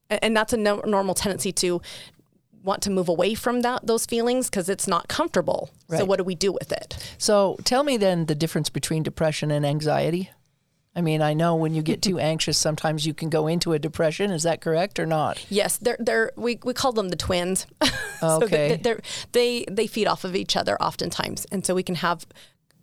and 0.09 0.35
that's 0.35 0.51
a 0.51 0.57
no- 0.57 0.81
normal 0.81 1.15
tendency 1.15 1.53
to 1.53 1.81
want 2.63 2.81
to 2.83 2.89
move 2.89 3.09
away 3.09 3.33
from 3.33 3.61
that 3.61 3.85
those 3.85 4.05
feelings 4.05 4.49
because 4.49 4.69
it's 4.69 4.87
not 4.87 5.07
comfortable. 5.07 5.69
Right. 5.87 5.99
So 5.99 6.05
what 6.05 6.17
do 6.17 6.23
we 6.23 6.35
do 6.35 6.51
with 6.51 6.71
it? 6.71 6.97
So 7.17 7.57
tell 7.63 7.83
me 7.83 7.97
then 7.97 8.25
the 8.25 8.35
difference 8.35 8.69
between 8.69 9.03
depression 9.03 9.51
and 9.51 9.65
anxiety. 9.65 10.29
I 10.93 10.99
mean, 10.99 11.21
I 11.21 11.33
know 11.33 11.55
when 11.55 11.73
you 11.73 11.81
get 11.81 12.01
too 12.01 12.19
anxious, 12.31 12.57
sometimes 12.57 13.05
you 13.05 13.13
can 13.13 13.29
go 13.29 13.47
into 13.47 13.73
a 13.73 13.79
depression. 13.79 14.31
Is 14.31 14.43
that 14.43 14.61
correct 14.61 14.99
or 14.99 15.05
not? 15.05 15.43
Yes, 15.49 15.77
they're 15.77 15.97
they're 15.99 16.31
we, 16.35 16.59
we 16.63 16.73
call 16.73 16.91
them 16.91 17.09
the 17.09 17.15
twins. 17.15 17.65
Okay. 17.81 17.89
so 18.19 18.39
they 18.39 18.97
they 19.31 19.65
they 19.69 19.87
feed 19.87 20.07
off 20.07 20.23
of 20.23 20.35
each 20.35 20.55
other 20.55 20.81
oftentimes, 20.81 21.45
and 21.51 21.65
so 21.65 21.73
we 21.75 21.83
can 21.83 21.95
have 21.95 22.25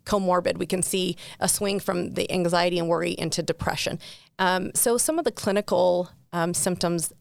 comorbid. 0.05 0.57
We 0.57 0.67
can 0.67 0.83
see 0.83 1.17
a 1.39 1.49
swing 1.49 1.81
from 1.81 2.15
the 2.15 2.31
anxiety 2.33 2.79
and 2.79 2.89
worry 2.89 3.13
into 3.13 3.43
depression. 3.43 3.99
Um, 4.39 4.71
so 4.75 4.97
some 4.97 5.19
of 5.19 5.25
the 5.25 5.33
clinical 5.33 6.11
um, 6.33 6.55
symptoms 6.55 7.13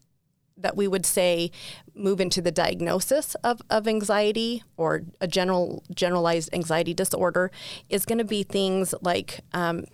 that 0.57 0.75
we 0.75 0.87
would 0.87 1.05
say 1.05 1.51
move 1.93 2.19
into 2.19 2.41
the 2.41 2.51
diagnosis 2.51 3.35
of, 3.35 3.61
of 3.69 3.87
anxiety 3.87 4.63
or 4.75 5.03
a 5.21 5.27
general 5.27 5.83
generalized 5.93 6.49
anxiety 6.53 6.93
disorder 6.93 7.51
is 7.89 8.05
going 8.05 8.17
to 8.17 8.25
be 8.25 8.43
things 8.43 8.93
like 9.01 9.41
um, 9.53 9.85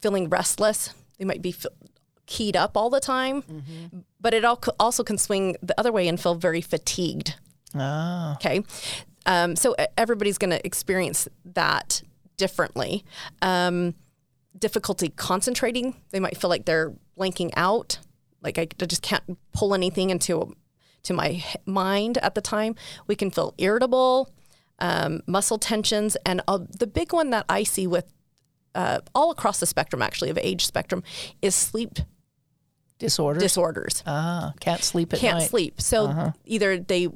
feeling 0.00 0.28
restless. 0.28 0.94
They 1.18 1.24
might 1.24 1.42
be 1.42 1.54
keyed 2.26 2.56
up 2.56 2.76
all 2.76 2.90
the 2.90 3.00
time, 3.00 3.42
mm-hmm. 3.42 3.98
but 4.20 4.34
it 4.34 4.44
also 4.44 5.02
can 5.02 5.18
swing 5.18 5.56
the 5.62 5.78
other 5.80 5.90
way 5.90 6.06
and 6.06 6.20
feel 6.20 6.34
very 6.34 6.60
fatigued. 6.60 7.34
Oh. 7.74 8.32
Okay. 8.34 8.62
Um, 9.26 9.56
so 9.56 9.74
everybody's 9.96 10.38
going 10.38 10.50
to 10.50 10.64
experience 10.64 11.28
that 11.44 12.02
differently. 12.36 13.04
Um, 13.42 13.94
difficulty 14.58 15.10
concentrating. 15.10 15.96
They 16.10 16.20
might 16.20 16.36
feel 16.36 16.50
like 16.50 16.64
they're 16.64 16.94
blanking 17.18 17.50
out 17.56 17.98
like 18.48 18.58
I, 18.58 18.68
I 18.82 18.86
just 18.86 19.02
can't 19.02 19.38
pull 19.52 19.74
anything 19.74 20.10
into 20.10 20.54
to 21.04 21.12
my 21.12 21.44
mind 21.66 22.18
at 22.18 22.34
the 22.34 22.40
time. 22.40 22.74
We 23.06 23.14
can 23.14 23.30
feel 23.30 23.54
irritable, 23.58 24.32
um, 24.78 25.20
muscle 25.26 25.58
tensions, 25.58 26.16
and 26.24 26.40
uh, 26.48 26.58
the 26.78 26.86
big 26.86 27.12
one 27.12 27.30
that 27.30 27.44
I 27.48 27.62
see 27.62 27.86
with 27.86 28.06
uh, 28.74 29.00
all 29.14 29.30
across 29.30 29.60
the 29.60 29.66
spectrum, 29.66 30.02
actually, 30.02 30.30
of 30.30 30.38
age 30.38 30.64
spectrum, 30.64 31.02
is 31.42 31.54
sleep 31.54 31.98
disorders. 32.98 33.42
Disorders. 33.42 34.02
Ah, 34.06 34.52
can't 34.60 34.82
sleep 34.82 35.12
at 35.12 35.16
night. 35.16 35.20
can't 35.20 35.38
night. 35.40 35.50
sleep. 35.50 35.80
So 35.80 36.06
uh-huh. 36.06 36.32
either 36.44 36.78
they 36.78 37.08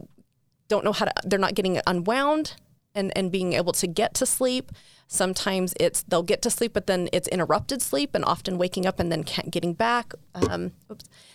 don't 0.69 0.85
know 0.85 0.93
how 0.93 1.07
to, 1.07 1.13
they're 1.25 1.39
not 1.39 1.55
getting 1.55 1.81
unwound 1.87 2.55
and 2.95 3.17
and 3.17 3.33
being 3.33 3.55
able 3.55 3.73
to 3.73 3.87
get 3.87 4.15
to 4.15 4.27
sleep. 4.27 4.71
Sometimes 5.13 5.75
it's 5.79 6.05
they'll 6.05 6.23
get 6.23 6.41
to 6.41 6.49
sleep, 6.49 6.73
but 6.73 6.87
then 6.87 7.11
it's 7.13 7.29
interrupted 7.29 7.83
sleep, 7.83 8.15
and 8.15 8.25
often 8.25 8.57
waking 8.57 8.87
up 8.87 8.99
and 8.99 9.13
then 9.13 9.27
getting 9.51 9.75
back. 9.75 10.15
Um, 10.35 10.73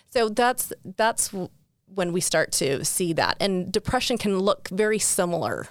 so 0.10 0.30
that's 0.30 0.74
that's 0.84 1.32
when 1.94 2.12
we 2.12 2.20
start 2.20 2.52
to 2.54 2.84
see 2.84 3.14
that, 3.14 3.38
and 3.40 3.72
depression 3.72 4.18
can 4.18 4.40
look 4.40 4.68
very 4.70 4.98
similar. 4.98 5.68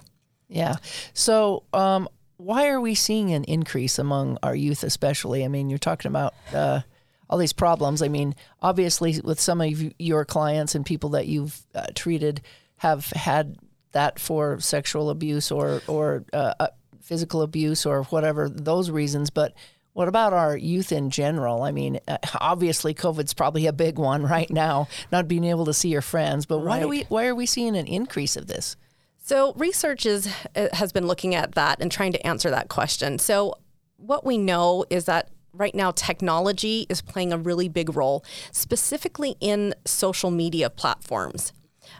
Yeah. 0.48 0.76
So 1.14 1.64
um, 1.72 2.08
why 2.36 2.68
are 2.68 2.80
we 2.80 2.94
seeing 2.94 3.32
an 3.32 3.42
increase 3.42 3.98
among 3.98 4.38
our 4.40 4.54
youth, 4.54 4.84
especially? 4.84 5.44
I 5.44 5.48
mean, 5.48 5.68
you're 5.68 5.78
talking 5.78 6.08
about. 6.08 6.34
Uh, 6.54 6.82
all 7.28 7.38
these 7.38 7.52
problems. 7.52 8.02
I 8.02 8.08
mean, 8.08 8.36
obviously, 8.62 9.20
with 9.20 9.40
some 9.40 9.60
of 9.60 9.92
your 9.98 10.24
clients 10.24 10.76
and 10.76 10.86
people 10.86 11.10
that 11.10 11.26
you've 11.26 11.60
uh, 11.74 11.86
treated, 11.92 12.40
have 12.76 13.06
had 13.06 13.56
that 13.90 14.20
for 14.20 14.60
sexual 14.60 15.10
abuse 15.10 15.50
or 15.50 15.82
or 15.88 16.24
uh, 16.32 16.54
uh 16.60 16.68
physical 17.06 17.42
abuse 17.42 17.86
or 17.86 18.02
whatever 18.04 18.48
those 18.48 18.90
reasons, 18.90 19.30
but 19.30 19.54
what 19.92 20.08
about 20.08 20.34
our 20.34 20.56
youth 20.56 20.92
in 20.92 21.08
general? 21.08 21.62
I 21.62 21.72
mean, 21.72 22.00
uh, 22.06 22.18
obviously, 22.40 22.92
COVID's 22.92 23.32
probably 23.32 23.66
a 23.66 23.72
big 23.72 23.98
one 23.98 24.22
right 24.36 24.50
now, 24.50 24.88
not 25.10 25.28
being 25.28 25.44
able 25.44 25.64
to 25.64 25.72
see 25.72 25.88
your 25.88 26.02
friends. 26.02 26.44
But 26.44 26.58
why 26.58 26.80
do 26.80 26.88
we? 26.88 27.02
Why 27.04 27.26
are 27.26 27.34
we 27.34 27.46
seeing 27.46 27.76
an 27.76 27.86
increase 27.86 28.36
of 28.36 28.46
this? 28.46 28.76
So 29.22 29.54
research 29.54 30.04
is 30.04 30.28
uh, 30.54 30.68
has 30.72 30.92
been 30.92 31.06
looking 31.06 31.34
at 31.34 31.54
that 31.54 31.80
and 31.80 31.90
trying 31.90 32.12
to 32.12 32.26
answer 32.26 32.50
that 32.50 32.68
question. 32.68 33.18
So 33.18 33.54
what 33.96 34.24
we 34.26 34.36
know 34.36 34.84
is 34.90 35.06
that 35.06 35.30
right 35.54 35.74
now 35.74 35.92
technology 35.92 36.86
is 36.88 37.00
playing 37.00 37.32
a 37.32 37.38
really 37.38 37.68
big 37.68 37.96
role, 37.96 38.24
specifically 38.52 39.36
in 39.40 39.74
social 39.86 40.30
media 40.30 40.68
platforms. 40.68 41.52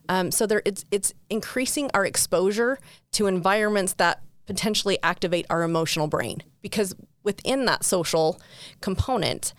Um, 0.09 0.31
so 0.31 0.47
there, 0.47 0.63
it's 0.65 0.85
it's 0.91 1.15
increasing 1.31 1.91
our 1.95 2.05
exposure 2.05 2.79
to 3.13 3.27
environments 3.27 3.95
that 3.95 4.21
potentially 4.47 4.99
activate 5.03 5.47
our 5.51 5.63
emotional 5.63 6.07
brain 6.07 6.43
because 6.63 6.95
within 7.23 7.65
that 7.65 7.85
social 7.85 8.41
component, 8.81 9.53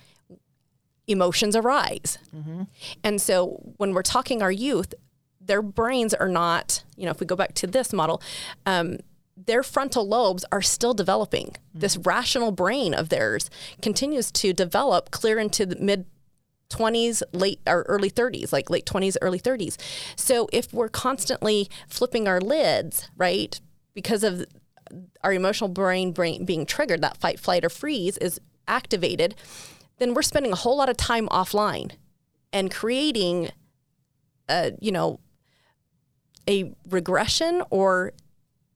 emotions 1.08 1.56
arise. 1.56 2.18
Mm-hmm. 2.36 2.64
And 3.04 3.22
so 3.22 3.62
when 3.78 3.94
we're 3.94 4.02
talking 4.02 4.42
our 4.42 4.52
youth, 4.52 4.94
their 5.40 5.62
brains 5.62 6.14
are 6.14 6.28
not, 6.28 6.84
you 6.96 7.06
know, 7.06 7.12
if 7.12 7.20
we 7.20 7.26
go 7.26 7.36
back 7.36 7.54
to 7.56 7.68
this 7.68 7.94
model, 7.94 8.22
um, 8.66 8.98
their 9.36 9.64
frontal 9.64 10.08
lobes 10.08 10.44
are 10.52 10.62
still 10.62 10.94
developing. 10.94 11.48
Mm-hmm. 11.48 11.80
This 11.80 11.98
rational 11.98 12.52
brain 12.52 12.94
of 12.94 13.10
theirs 13.10 13.50
continues 13.82 14.32
to 14.34 14.54
develop 14.54 15.12
clear 15.12 15.40
into 15.40 15.66
the 15.66 15.78
mid 15.78 16.06
20s, 16.70 17.24
late 17.32 17.62
or 17.66 17.84
early 17.84 18.12
30s, 18.12 18.52
like 18.52 18.70
late 18.70 18.86
20s, 18.86 19.16
early 19.22 19.40
30s. 19.40 19.78
So 20.16 20.50
if 20.52 20.74
we're 20.74 20.90
constantly 20.90 21.70
flipping 21.88 22.28
our 22.28 22.42
lids, 22.42 23.10
right, 23.16 23.60
because 23.94 24.24
of 24.24 24.46
our 25.24 25.34
emotional 25.34 25.70
brain, 25.70 26.12
brain 26.12 26.46
being 26.46 26.66
triggered, 26.66 27.02
that 27.02 27.18
fight, 27.18 27.40
flight, 27.40 27.64
or 27.66 27.70
freeze 27.70 28.18
is 28.18 28.40
activated, 28.68 29.36
then 30.00 30.14
we're 30.14 30.22
spending 30.22 30.52
a 30.52 30.56
whole 30.56 30.78
lot 30.78 30.90
of 30.90 30.98
time 30.98 31.28
offline 31.30 31.92
and 32.54 32.72
creating, 32.72 33.50
a, 34.50 34.74
you 34.80 34.92
know, 34.92 35.20
a 36.50 36.74
regression 36.90 37.62
or 37.70 38.14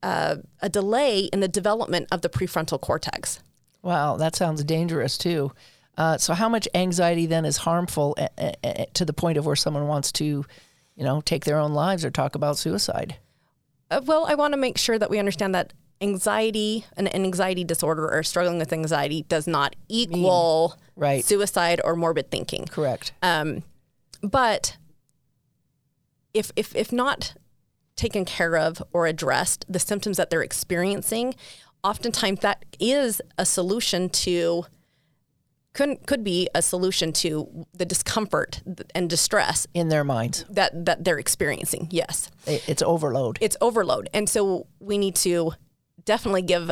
uh, 0.03 0.37
a 0.61 0.69
delay 0.69 1.21
in 1.31 1.39
the 1.39 1.47
development 1.47 2.07
of 2.11 2.21
the 2.21 2.29
prefrontal 2.29 2.79
cortex. 2.81 3.39
Wow, 3.81 4.17
that 4.17 4.35
sounds 4.35 4.63
dangerous 4.63 5.17
too. 5.17 5.51
Uh, 5.97 6.17
so, 6.17 6.33
how 6.33 6.47
much 6.49 6.67
anxiety 6.73 7.25
then 7.25 7.45
is 7.45 7.57
harmful 7.57 8.15
a- 8.17 8.29
a- 8.37 8.55
a- 8.63 8.85
to 8.93 9.05
the 9.05 9.13
point 9.13 9.37
of 9.37 9.45
where 9.45 9.55
someone 9.55 9.87
wants 9.87 10.11
to, 10.13 10.25
you 10.95 11.03
know, 11.03 11.21
take 11.21 11.45
their 11.45 11.57
own 11.57 11.73
lives 11.73 12.03
or 12.05 12.09
talk 12.09 12.35
about 12.35 12.57
suicide? 12.57 13.17
Uh, 13.89 14.01
well, 14.05 14.25
I 14.25 14.35
want 14.35 14.53
to 14.53 14.57
make 14.57 14.77
sure 14.77 14.97
that 14.97 15.09
we 15.09 15.19
understand 15.19 15.53
that 15.53 15.73
anxiety 16.01 16.85
an 16.97 17.07
anxiety 17.07 17.63
disorder 17.63 18.11
or 18.11 18.23
struggling 18.23 18.57
with 18.57 18.73
anxiety 18.73 19.23
does 19.23 19.47
not 19.47 19.75
equal 19.87 20.75
right. 20.95 21.23
suicide 21.23 21.79
or 21.83 21.95
morbid 21.95 22.31
thinking. 22.31 22.65
Correct. 22.65 23.13
Um, 23.21 23.63
but 24.21 24.77
if, 26.33 26.51
if, 26.55 26.75
if 26.75 26.91
not 26.91 27.33
taken 27.95 28.25
care 28.25 28.57
of 28.57 28.81
or 28.93 29.05
addressed, 29.05 29.65
the 29.69 29.79
symptoms 29.79 30.17
that 30.17 30.29
they're 30.29 30.41
experiencing, 30.41 31.35
oftentimes 31.83 32.39
that 32.41 32.65
is 32.79 33.21
a 33.37 33.45
solution 33.45 34.09
to 34.09 34.65
could 35.73 36.05
could 36.05 36.21
be 36.21 36.49
a 36.53 36.61
solution 36.61 37.13
to 37.13 37.65
the 37.73 37.85
discomfort 37.85 38.61
and 38.93 39.09
distress 39.09 39.67
in 39.73 39.87
their 39.87 40.03
minds 40.03 40.43
that 40.49 40.85
that 40.85 41.05
they're 41.05 41.17
experiencing. 41.17 41.87
Yes, 41.89 42.29
it's 42.45 42.81
overload. 42.81 43.37
It's 43.39 43.55
overload, 43.61 44.09
and 44.13 44.27
so 44.27 44.67
we 44.81 44.97
need 44.97 45.15
to 45.17 45.53
definitely 46.05 46.41
give 46.41 46.71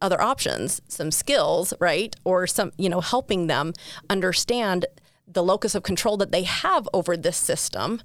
other 0.00 0.20
options, 0.20 0.80
some 0.88 1.10
skills, 1.10 1.72
right? 1.80 2.14
Or 2.24 2.46
some, 2.46 2.72
you 2.76 2.88
know, 2.88 3.00
helping 3.00 3.46
them 3.46 3.72
understand 4.10 4.86
the 5.26 5.42
locus 5.42 5.74
of 5.74 5.82
control 5.82 6.16
that 6.18 6.32
they 6.32 6.42
have 6.42 6.88
over 6.92 7.16
this 7.16 7.36
system 7.36 8.02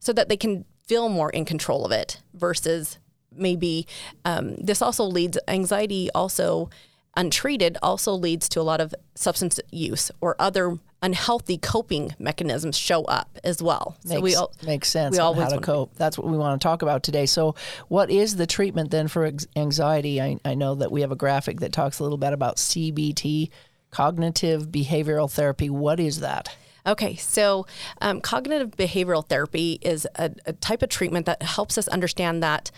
so 0.00 0.12
that 0.12 0.28
they 0.28 0.36
can 0.36 0.64
feel 0.86 1.08
more 1.08 1.30
in 1.30 1.44
control 1.44 1.84
of 1.84 1.92
it 1.92 2.20
versus 2.34 2.98
maybe 3.34 3.86
um, 4.24 4.56
this 4.56 4.82
also 4.82 5.04
leads 5.04 5.38
anxiety 5.48 6.10
also 6.14 6.68
untreated 7.16 7.78
also 7.82 8.12
leads 8.12 8.48
to 8.48 8.60
a 8.60 8.62
lot 8.62 8.80
of 8.80 8.94
substance 9.14 9.58
use 9.70 10.10
or 10.20 10.36
other 10.38 10.78
unhealthy 11.04 11.58
coping 11.58 12.14
mechanisms 12.18 12.78
show 12.78 13.04
up 13.04 13.38
as 13.44 13.62
well. 13.62 13.96
Makes, 14.04 14.16
so 14.16 14.20
we 14.22 14.34
all, 14.34 14.52
makes 14.64 14.88
sense. 14.88 15.12
We 15.12 15.18
always 15.18 15.44
how 15.44 15.56
to 15.56 15.60
cope. 15.60 15.94
That's 15.96 16.16
what 16.16 16.26
we 16.26 16.38
want 16.38 16.58
to 16.60 16.64
talk 16.64 16.80
about 16.80 17.02
today. 17.02 17.26
So, 17.26 17.54
what 17.88 18.10
is 18.10 18.36
the 18.36 18.46
treatment 18.46 18.90
then 18.90 19.06
for 19.06 19.30
anxiety? 19.54 20.20
I, 20.20 20.38
I 20.44 20.54
know 20.54 20.74
that 20.76 20.90
we 20.90 21.02
have 21.02 21.12
a 21.12 21.16
graphic 21.16 21.60
that 21.60 21.72
talks 21.72 21.98
a 21.98 22.02
little 22.02 22.16
bit 22.16 22.32
about 22.32 22.56
CBT, 22.56 23.50
cognitive 23.90 24.68
behavioral 24.68 25.30
therapy. 25.30 25.68
What 25.68 26.00
is 26.00 26.20
that? 26.20 26.56
Okay, 26.86 27.16
so 27.16 27.66
um, 28.00 28.20
cognitive 28.20 28.72
behavioral 28.72 29.26
therapy 29.26 29.78
is 29.82 30.06
a, 30.16 30.30
a, 30.46 30.52
type 30.54 30.82
of 30.82 30.90
treatment 30.90 31.24
that 31.26 31.42
helps 31.42 31.78
us 31.78 31.88
understand 31.88 32.42
that 32.42 32.70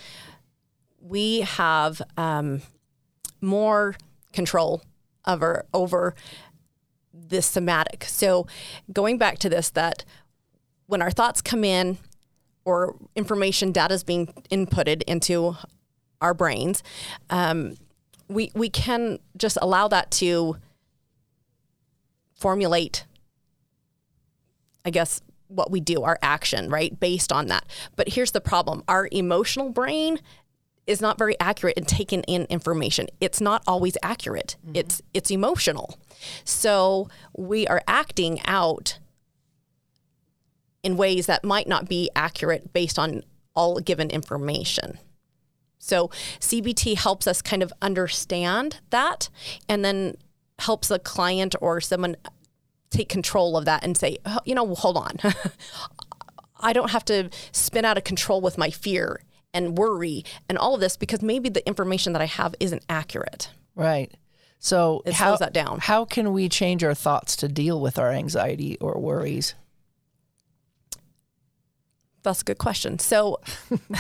we 1.01 1.41
have 1.41 2.01
um, 2.17 2.63
more 3.41 3.97
control 4.33 4.83
over 5.27 5.65
over 5.75 6.15
this 7.29 7.47
somatic. 7.47 8.05
So 8.05 8.47
going 8.93 9.19
back 9.19 9.39
to 9.41 9.49
this, 9.49 9.71
that 9.71 10.05
when 10.87 11.03
our 11.03 11.11
thoughts 11.11 11.41
come 11.41 11.65
in 11.65 11.99
or 12.65 12.97
information 13.15 13.73
data 13.73 13.95
is 13.95 14.05
being 14.05 14.27
inputted 14.51 15.03
into 15.07 15.57
our 16.21 16.35
brains, 16.35 16.83
um, 17.31 17.77
we 18.29 18.51
we 18.55 18.69
can 18.69 19.19
just 19.37 19.59
allow 19.63 19.89
that 19.89 20.11
to 20.13 20.57
formulate, 22.35 23.05
I 24.85 24.91
guess, 24.91 25.21
what 25.49 25.71
we 25.71 25.81
do, 25.81 26.03
our 26.03 26.19
action, 26.23 26.69
right, 26.69 26.99
based 26.99 27.33
on 27.33 27.47
that. 27.47 27.67
But 27.95 28.11
here's 28.11 28.33
the 28.33 28.41
problem: 28.41 28.83
our 28.89 29.09
emotional 29.13 29.71
brain 29.71 30.21
is 30.87 31.01
not 31.01 31.19
very 31.19 31.39
accurate 31.41 31.77
in 31.77 31.85
taking 31.85 32.23
in 32.23 32.45
information. 32.45 33.09
It's 33.21 33.41
not 33.41 33.63
always 33.67 33.97
accurate. 34.03 34.57
Mm-hmm. 34.65 34.77
It's 34.77 35.03
it's 35.13 35.31
emotional. 35.31 35.99
So 36.45 37.09
we 37.37 37.67
are 37.67 37.83
acting 37.87 38.41
out 38.47 38.99
in 40.83 40.97
ways 40.97 41.27
that 41.27 41.45
might 41.45 41.67
not 41.67 41.89
be 41.89 42.09
accurate 42.15 42.73
based 42.73 42.99
on 42.99 43.23
all 43.55 43.81
given 43.81 44.11
information. 44.11 44.99
So 45.79 46.09
CBT 46.41 46.97
helps 46.97 47.27
us 47.27 47.43
kind 47.43 47.63
of 47.63 47.73
understand 47.83 48.81
that 48.91 49.29
and 49.69 49.85
then 49.85 50.17
helps 50.61 50.91
a 50.91 50.99
client 50.99 51.55
or 51.61 51.81
someone 51.81 52.17
take 52.91 53.09
control 53.09 53.57
of 53.57 53.65
that 53.65 53.85
and 53.85 53.97
say, 53.97 54.19
oh, 54.25 54.39
you 54.45 54.55
know, 54.55 54.75
hold 54.75 54.97
on. 54.97 55.17
I 56.61 56.73
don't 56.73 56.91
have 56.91 57.05
to 57.07 57.31
spin 57.53 57.85
out 57.85 57.99
of 57.99 58.05
control 58.05 58.41
with 58.41 58.57
my 58.57 58.71
fear 58.71 59.21
and 59.53 59.79
worry 59.79 60.25
and 60.49 60.59
all 60.59 60.75
of 60.75 60.81
this 60.81 60.97
because 60.97 61.23
maybe 61.23 61.49
the 61.49 61.67
information 61.67 62.13
that 62.13 62.23
I 62.23 62.27
have 62.27 62.55
isn't 62.61 62.85
accurate. 62.89 63.51
Right. 63.75 64.13
So 64.59 65.03
it 65.05 65.15
how, 65.15 65.29
slows 65.29 65.39
that 65.41 65.53
down. 65.53 65.79
How 65.81 66.05
can 66.05 66.33
we 66.33 66.49
change 66.49 66.83
our 66.83 66.95
thoughts 66.95 67.37
to 67.37 67.49
deal 67.49 67.81
with 67.81 67.99
our 67.99 68.11
anxiety 68.11 68.77
or 68.81 68.99
worries? 68.99 69.55
That's 72.23 72.41
a 72.41 72.45
good 72.45 72.59
question. 72.59 72.99
So 72.99 73.39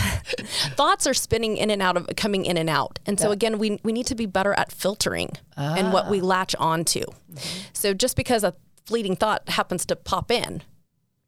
thoughts 0.74 1.06
are 1.06 1.14
spinning 1.14 1.56
in 1.56 1.70
and 1.70 1.80
out 1.80 1.96
of 1.96 2.08
coming 2.16 2.44
in 2.44 2.56
and 2.56 2.68
out. 2.68 2.98
And 3.06 3.20
so 3.20 3.28
yeah. 3.28 3.34
again, 3.34 3.58
we 3.58 3.78
we 3.84 3.92
need 3.92 4.06
to 4.06 4.16
be 4.16 4.26
better 4.26 4.52
at 4.54 4.72
filtering 4.72 5.30
ah. 5.56 5.76
and 5.76 5.92
what 5.92 6.10
we 6.10 6.20
ah. 6.20 6.24
latch 6.24 6.56
onto. 6.56 7.02
Mm-hmm. 7.02 7.58
So 7.72 7.94
just 7.94 8.16
because 8.16 8.42
a 8.42 8.54
fleeting 8.84 9.14
thought 9.14 9.48
happens 9.48 9.86
to 9.86 9.96
pop 9.96 10.32
in, 10.32 10.62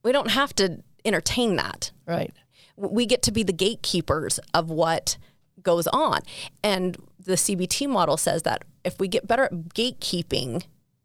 we 0.03 0.11
don't 0.11 0.33
have 0.33 0.53
to 0.57 0.83
entertain 1.05 1.55
that. 1.55 1.93
Right 2.05 2.33
we 2.79 3.07
get 3.07 3.23
to 3.23 3.33
be 3.33 3.43
the 3.43 3.53
gatekeepers 3.53 4.39
of 4.55 4.71
what 4.71 5.17
goes 5.63 5.87
on. 5.89 6.21
And 6.63 6.97
the 7.19 7.35
CBT 7.35 7.89
model 7.89 8.17
says 8.17 8.43
that 8.45 8.65
if 8.85 8.99
we 8.99 9.09
get 9.09 9.27
better 9.27 9.45
at 9.45 9.53
gatekeeping 9.75 10.65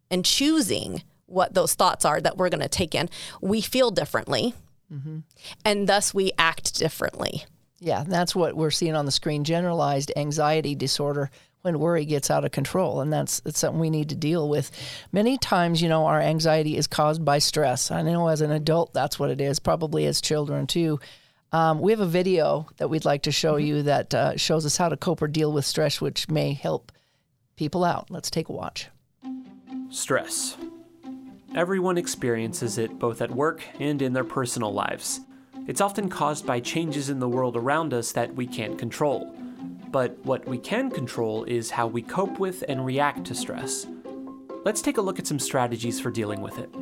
and 0.10 0.24
choosing 0.24 1.04
what 1.26 1.54
those 1.54 1.74
thoughts 1.74 2.06
are 2.06 2.22
that 2.22 2.38
we're 2.38 2.50
going 2.50 2.62
to 2.62 2.70
take 2.70 2.94
in, 2.94 3.10
we 3.42 3.62
feel 3.62 3.92
differently. 3.92 4.54
Mm-hmm. 4.94 5.20
And 5.66 5.90
thus 5.90 6.14
we 6.14 6.32
act 6.38 6.76
differently. 6.78 7.46
Yeah, 7.80 8.04
that's 8.08 8.36
what 8.36 8.56
we're 8.56 8.72
seeing 8.72 8.96
on 8.96 9.06
the 9.06 9.12
screen 9.12 9.44
generalized 9.44 10.12
anxiety 10.16 10.76
disorder 10.76 11.30
when 11.64 11.80
worry 11.80 12.06
gets 12.06 12.30
out 12.30 12.46
of 12.46 12.52
control. 12.52 13.02
And 13.02 13.12
that's, 13.12 13.40
that's 13.42 13.60
something 13.60 13.80
we 13.80 13.90
need 13.90 14.10
to 14.10 14.16
deal 14.16 14.48
with. 14.48 14.72
Many 15.12 15.38
times, 15.38 15.82
you 15.82 15.90
know, 15.90 16.06
our 16.06 16.22
anxiety 16.22 16.78
is 16.78 16.88
caused 16.88 17.26
by 17.26 17.40
stress. 17.40 17.90
I 17.90 18.02
know 18.02 18.28
as 18.28 18.42
an 18.42 18.52
adult, 18.52 18.94
that's 18.94 19.18
what 19.18 19.30
it 19.30 19.42
is, 19.42 19.60
probably 19.60 20.06
as 20.06 20.22
children 20.22 20.68
too. 20.68 21.00
Um, 21.54 21.80
we 21.80 21.92
have 21.92 22.00
a 22.00 22.08
video 22.08 22.68
that 22.78 22.90
we'd 22.90 23.06
like 23.06 23.22
to 23.24 23.32
show 23.32 23.54
mm-hmm. 23.54 23.66
you 23.68 23.84
that 23.84 24.14
uh, 24.14 24.38
shows 24.38 24.66
us 24.66 24.76
how 24.76 24.90
to 24.90 24.98
cope 24.98 25.22
or 25.22 25.28
deal 25.28 25.54
with 25.54 25.66
stress, 25.66 26.02
which 26.02 26.28
may 26.28 26.54
help 26.54 26.92
people 27.56 27.86
out. 27.86 28.10
Let's 28.10 28.32
take 28.32 28.50
a 28.50 28.52
watch. 28.52 28.88
Stress. 29.92 30.58
Everyone 31.56 32.00
experiences 32.00 32.80
it 32.80 32.98
both 32.98 33.22
at 33.22 33.30
work 33.30 33.64
and 33.80 34.02
in 34.02 34.14
their 34.14 34.24
personal 34.24 34.74
lives. 34.74 35.22
It's 35.68 35.80
often 35.80 36.10
caused 36.10 36.48
by 36.48 36.60
changes 36.60 37.12
in 37.12 37.20
the 37.20 37.30
world 37.30 37.56
around 37.56 37.94
us 37.94 38.12
that 38.14 38.34
we 38.34 38.48
can't 38.48 38.78
control. 38.78 39.32
but 39.92 40.18
what 40.26 40.44
we 40.48 40.58
can 40.58 40.90
control 40.90 41.44
is 41.44 41.70
how 41.70 41.86
we 41.86 42.02
cope 42.02 42.40
with 42.40 42.64
and 42.68 42.84
react 42.84 43.26
to 43.26 43.36
stress. 43.36 43.86
Let's 44.66 44.82
take 44.82 44.98
a 44.98 45.02
look 45.02 45.20
at 45.20 45.28
some 45.28 45.38
strategies 45.38 46.00
for 46.00 46.10
dealing 46.10 46.42
with 46.42 46.58
it. 46.58 46.74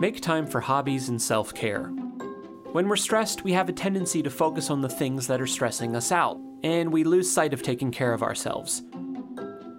Make 0.00 0.22
time 0.22 0.46
for 0.46 0.62
hobbies 0.62 1.10
and 1.10 1.20
self 1.20 1.52
care. 1.52 1.92
When 2.72 2.88
we're 2.88 2.96
stressed, 2.96 3.44
we 3.44 3.52
have 3.52 3.68
a 3.68 3.72
tendency 3.72 4.22
to 4.22 4.30
focus 4.30 4.70
on 4.70 4.80
the 4.82 4.88
things 4.88 5.26
that 5.28 5.40
are 5.40 5.46
stressing 5.46 5.96
us 5.96 6.12
out, 6.12 6.38
and 6.62 6.92
we 6.92 7.04
lose 7.04 7.30
sight 7.30 7.54
of 7.54 7.62
taking 7.62 7.90
care 7.90 8.12
of 8.12 8.22
ourselves. 8.22 8.82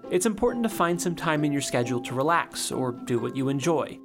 It's 0.10 0.26
important 0.26 0.64
to 0.64 0.70
find 0.70 1.00
some 1.00 1.16
time 1.16 1.44
in 1.44 1.52
your 1.52 1.62
schedule 1.62 2.00
to 2.02 2.16
relax 2.16 2.72
or 2.72 2.94
do 2.94 3.20
what 3.20 3.36
you 3.36 3.50
enjoy. 3.50 4.00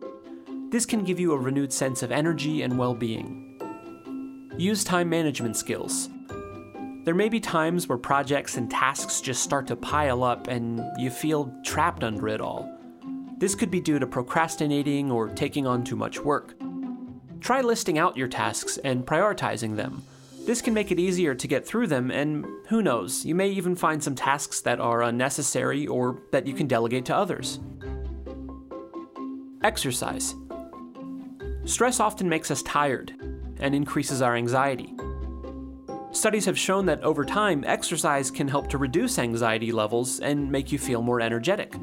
This 0.71 0.85
can 0.85 1.05
give 1.05 1.21
you 1.21 1.33
a 1.33 1.39
renewed 1.39 1.73
sense 1.73 2.03
of 2.03 2.11
energy 2.11 2.63
and 2.63 2.77
well 2.79 2.95
being. 2.95 3.49
Use 4.59 4.85
time 4.85 5.09
management 5.09 5.57
skills. 5.57 6.09
There 7.05 7.15
may 7.15 7.29
be 7.29 7.41
times 7.41 7.89
where 7.89 7.99
projects 7.99 8.57
and 8.57 8.71
tasks 8.71 9.21
just 9.21 9.43
start 9.43 9.67
to 9.69 9.77
pile 9.77 10.23
up 10.23 10.49
and 10.49 10.83
you 10.99 11.11
feel 11.11 11.55
trapped 11.65 12.05
under 12.05 12.29
it 12.29 12.41
all. 12.41 12.79
This 13.39 13.55
could 13.55 13.71
be 13.71 13.81
due 13.81 13.99
to 13.99 14.07
procrastinating 14.07 15.11
or 15.11 15.29
taking 15.29 15.67
on 15.67 15.83
too 15.83 15.97
much 15.97 16.21
work. 16.21 16.55
Try 17.43 17.61
listing 17.61 17.99
out 17.99 18.17
your 18.17 18.29
tasks 18.29 18.79
and 18.79 19.05
prioritizing 19.05 19.75
them. 19.75 20.05
This 20.47 20.63
can 20.63 20.75
make 20.75 20.93
it 20.93 21.01
easier 21.01 21.35
to 21.35 21.49
get 21.49 21.67
through 21.67 21.89
them, 21.89 22.13
and 22.13 22.47
who 22.69 22.83
knows, 22.83 23.25
you 23.25 23.35
may 23.35 23.49
even 23.49 23.75
find 23.75 24.03
some 24.03 24.15
tasks 24.15 24.61
that 24.61 24.79
are 24.79 25.03
unnecessary 25.03 25.89
or 25.89 26.21
that 26.31 26.47
you 26.47 26.55
can 26.55 26.69
delegate 26.69 27.05
to 27.07 27.17
others. 27.17 27.59
Exercise. 29.65 30.37
Stress 31.65 31.99
often 31.99 32.29
makes 32.29 32.53
us 32.53 32.63
tired 32.63 33.13
and 33.59 33.75
increases 33.75 34.23
our 34.23 34.37
anxiety. 34.37 34.95
Studies 36.13 36.45
have 36.45 36.59
shown 36.59 36.87
that 36.87 37.03
over 37.03 37.25
time, 37.25 37.65
exercise 37.67 38.31
can 38.31 38.47
help 38.47 38.69
to 38.69 38.79
reduce 38.79 39.19
anxiety 39.19 39.73
levels 39.73 40.21
and 40.21 40.51
make 40.51 40.71
you 40.71 40.79
feel 40.79 41.03
more 41.03 41.21
energetic. 41.21 41.75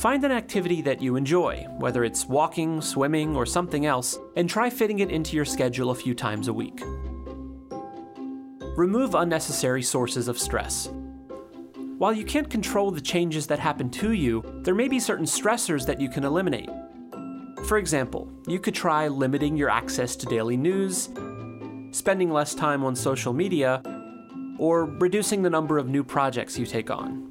Find 0.00 0.24
an 0.24 0.32
activity 0.32 0.80
that 0.80 1.02
you 1.02 1.16
enjoy, 1.16 1.66
whether 1.76 2.04
it's 2.04 2.24
walking, 2.24 2.80
swimming, 2.80 3.36
or 3.36 3.44
something 3.44 3.84
else, 3.84 4.18
and 4.34 4.48
try 4.48 4.70
fitting 4.70 5.00
it 5.00 5.10
into 5.10 5.36
your 5.36 5.44
schedule 5.44 5.90
a 5.90 5.94
few 5.94 6.14
times 6.14 6.48
a 6.48 6.54
week. 6.54 6.80
Remove 8.78 9.14
unnecessary 9.14 9.82
sources 9.82 10.26
of 10.26 10.38
stress. 10.38 10.88
While 11.98 12.14
you 12.14 12.24
can't 12.24 12.48
control 12.48 12.90
the 12.90 13.00
changes 13.02 13.46
that 13.48 13.58
happen 13.58 13.90
to 13.90 14.12
you, 14.12 14.42
there 14.64 14.74
may 14.74 14.88
be 14.88 14.98
certain 14.98 15.26
stressors 15.26 15.84
that 15.84 16.00
you 16.00 16.08
can 16.08 16.24
eliminate. 16.24 16.70
For 17.66 17.76
example, 17.76 18.32
you 18.48 18.58
could 18.58 18.74
try 18.74 19.06
limiting 19.06 19.54
your 19.54 19.68
access 19.68 20.16
to 20.16 20.24
daily 20.24 20.56
news, 20.56 21.10
spending 21.90 22.30
less 22.30 22.54
time 22.54 22.84
on 22.84 22.96
social 22.96 23.34
media, 23.34 23.82
or 24.56 24.86
reducing 24.86 25.42
the 25.42 25.50
number 25.50 25.76
of 25.76 25.90
new 25.90 26.02
projects 26.02 26.58
you 26.58 26.64
take 26.64 26.90
on. 26.90 27.29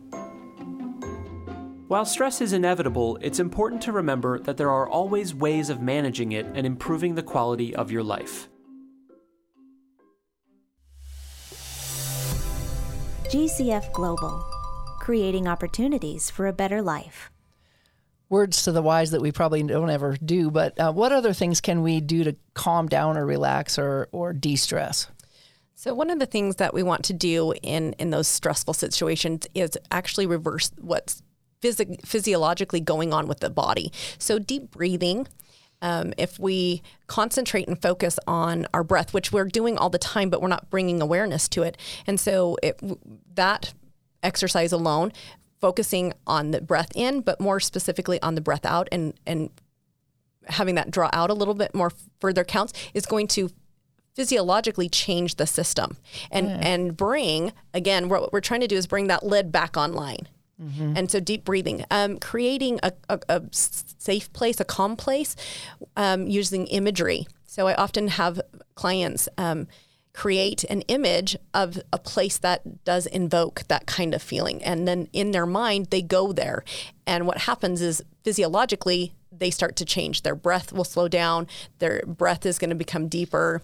While 1.90 2.06
stress 2.06 2.40
is 2.40 2.54
inevitable, 2.54 3.18
it's 3.20 3.40
important 3.40 3.82
to 3.82 3.92
remember 3.92 4.38
that 4.42 4.58
there 4.58 4.70
are 4.70 4.88
always 4.88 5.34
ways 5.34 5.72
of 5.72 5.82
managing 5.82 6.34
it 6.34 6.46
and 6.54 6.68
improving 6.68 7.16
the 7.16 7.24
quality 7.24 7.76
of 7.76 7.90
your 7.90 8.04
life. 8.04 8.48
GCF 13.32 13.92
Global, 13.92 14.40
creating 15.00 15.48
opportunities 15.48 16.30
for 16.30 16.46
a 16.46 16.54
better 16.54 16.84
life. 16.84 17.32
Words 18.30 18.62
to 18.66 18.72
the 18.72 18.84
wise 18.84 19.10
that 19.10 19.22
we 19.22 19.32
probably 19.32 19.64
don't 19.64 19.90
ever 19.90 20.16
do, 20.24 20.52
but 20.52 20.80
uh, 20.80 20.94
what 20.94 21.12
other 21.12 21.34
things 21.34 21.60
can 21.60 21.82
we 21.82 22.02
do 22.02 22.24
to 22.24 22.36
calm 22.54 22.88
down 22.88 23.18
or 23.18 23.26
relax 23.26 23.80
or, 23.80 24.10
or 24.12 24.32
de 24.32 24.56
stress? 24.56 25.08
So 25.74 25.96
one 25.96 26.12
of 26.12 26.20
the 26.20 26.28
things 26.28 26.58
that 26.58 26.76
we 26.76 26.84
want 26.84 27.04
to 27.06 27.14
do 27.14 27.54
in 27.64 27.94
in 27.94 28.12
those 28.12 28.28
stressful 28.28 28.76
situations 28.76 29.48
is 29.56 29.76
actually 29.90 30.28
reverse 30.28 30.72
what's 30.78 31.24
physi- 31.62 32.06
physiologically 32.06 32.80
going 32.80 33.14
on 33.14 33.28
with 33.28 33.40
the 33.40 33.50
body. 33.50 33.92
So 34.18 34.40
deep 34.40 34.72
breathing. 34.72 35.28
Um, 35.82 36.14
if 36.18 36.38
we 36.38 36.82
concentrate 37.08 37.68
and 37.70 37.82
focus 37.82 38.20
on 38.28 38.68
our 38.74 38.84
breath, 38.84 39.14
which 39.14 39.32
we're 39.32 39.46
doing 39.46 39.78
all 39.78 39.90
the 39.90 39.98
time, 39.98 40.30
but 40.30 40.42
we're 40.42 40.50
not 40.50 40.70
bringing 40.70 41.02
awareness 41.02 41.48
to 41.50 41.64
it, 41.64 41.78
and 42.06 42.20
so 42.20 42.58
it, 42.62 42.82
that 43.36 43.74
exercise 44.22 44.74
alone, 44.74 45.14
focusing 45.62 46.14
on 46.28 46.52
the 46.52 46.60
breath 46.60 46.92
in, 46.96 47.22
but 47.22 47.40
more 47.40 47.62
specifically 47.62 48.22
on 48.22 48.36
the 48.36 48.42
breath 48.42 48.66
out, 48.66 48.90
and 48.92 49.14
and 49.26 49.52
having 50.48 50.76
that 50.76 50.92
draw 50.92 51.10
out 51.14 51.30
a 51.30 51.34
little 51.34 51.54
bit 51.54 51.74
more 51.74 51.94
further 52.20 52.44
counts, 52.44 52.74
is 52.94 53.06
going 53.06 53.28
to 53.28 53.50
physiologically 54.16 54.90
change 54.90 55.36
the 55.36 55.48
system 55.48 55.96
and 56.30 56.48
mm. 56.48 56.60
and 56.62 56.98
bring 56.98 57.54
again 57.74 58.10
what 58.10 58.34
we're 58.34 58.42
trying 58.42 58.60
to 58.60 58.68
do 58.68 58.76
is 58.76 58.86
bring 58.86 59.08
that 59.08 59.24
lid 59.24 59.50
back 59.50 59.78
online 59.78 60.28
Mm-hmm. 60.62 60.94
And 60.98 61.10
so 61.10 61.20
deep 61.20 61.46
breathing, 61.46 61.86
um, 61.90 62.20
creating 62.20 62.80
a, 62.84 62.92
a, 63.08 63.20
a, 63.30 63.42
safe 63.52 64.32
place, 64.34 64.60
a 64.60 64.66
calm 64.66 64.96
place, 64.98 65.36
um, 65.96 66.28
using 66.28 66.68
imagery. 66.68 67.28
So 67.46 67.68
I 67.68 67.76
often 67.76 68.10
have 68.10 68.42
clients 68.76 69.30
um, 69.38 69.68
create 70.14 70.66
an 70.66 70.82
image 70.82 71.38
of 71.54 71.80
a 71.94 71.98
place 71.98 72.38
that 72.40 72.84
does 72.84 73.06
invoke 73.06 73.64
that 73.68 73.86
kind 73.86 74.14
of 74.14 74.22
feeling. 74.22 74.62
And 74.64 74.88
then 74.88 75.08
in 75.14 75.32
their 75.32 75.46
mind, 75.46 75.88
they 75.92 76.02
go 76.02 76.34
there. 76.34 76.64
And 77.08 77.26
what 77.26 77.40
happens 77.40 77.82
is 77.82 78.04
physiologically, 78.24 79.14
they 79.32 79.50
start 79.50 79.76
to 79.78 79.86
change. 79.86 80.24
Their 80.24 80.36
breath 80.36 80.74
will 80.74 80.84
slow 80.84 81.08
down, 81.08 81.48
their 81.80 82.04
breath 82.06 82.46
is 82.46 82.60
going 82.60 82.72
to 82.72 82.76
become 82.76 83.08
deeper. 83.08 83.62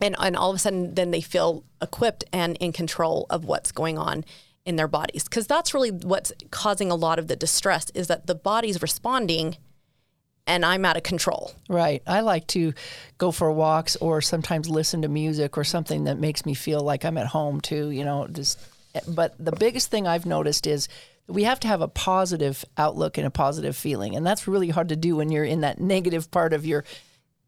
And, 0.00 0.14
and 0.18 0.36
all 0.36 0.50
of 0.50 0.56
a 0.56 0.58
sudden, 0.58 0.94
then 0.94 1.10
they 1.10 1.20
feel 1.20 1.64
equipped 1.82 2.24
and 2.32 2.56
in 2.58 2.72
control 2.72 3.26
of 3.28 3.44
what's 3.44 3.72
going 3.72 3.98
on 3.98 4.24
in 4.66 4.76
their 4.76 4.88
bodies 4.88 5.24
because 5.24 5.46
that's 5.46 5.72
really 5.72 5.90
what's 5.90 6.32
causing 6.50 6.90
a 6.90 6.94
lot 6.94 7.18
of 7.18 7.28
the 7.28 7.36
distress 7.36 7.90
is 7.94 8.08
that 8.08 8.26
the 8.26 8.34
body's 8.34 8.82
responding 8.82 9.56
and 10.46 10.64
I'm 10.64 10.84
out 10.84 10.96
of 10.96 11.02
control. 11.02 11.52
Right. 11.68 12.02
I 12.06 12.20
like 12.20 12.46
to 12.48 12.74
go 13.18 13.30
for 13.30 13.52
walks 13.52 13.96
or 13.96 14.20
sometimes 14.20 14.68
listen 14.68 15.02
to 15.02 15.08
music 15.08 15.56
or 15.56 15.64
something 15.64 16.04
that 16.04 16.18
makes 16.18 16.44
me 16.44 16.54
feel 16.54 16.80
like 16.80 17.04
I'm 17.04 17.18
at 17.18 17.26
home 17.26 17.60
too, 17.60 17.90
you 17.90 18.04
know, 18.04 18.26
just 18.26 18.58
but 19.06 19.34
the 19.38 19.52
biggest 19.52 19.90
thing 19.90 20.06
I've 20.06 20.26
noticed 20.26 20.66
is 20.66 20.88
we 21.28 21.44
have 21.44 21.60
to 21.60 21.68
have 21.68 21.80
a 21.80 21.88
positive 21.88 22.64
outlook 22.76 23.16
and 23.16 23.26
a 23.26 23.30
positive 23.30 23.76
feeling. 23.76 24.16
And 24.16 24.26
that's 24.26 24.48
really 24.48 24.68
hard 24.68 24.88
to 24.88 24.96
do 24.96 25.16
when 25.16 25.30
you're 25.30 25.44
in 25.44 25.60
that 25.60 25.80
negative 25.80 26.30
part 26.30 26.52
of 26.52 26.66
your 26.66 26.84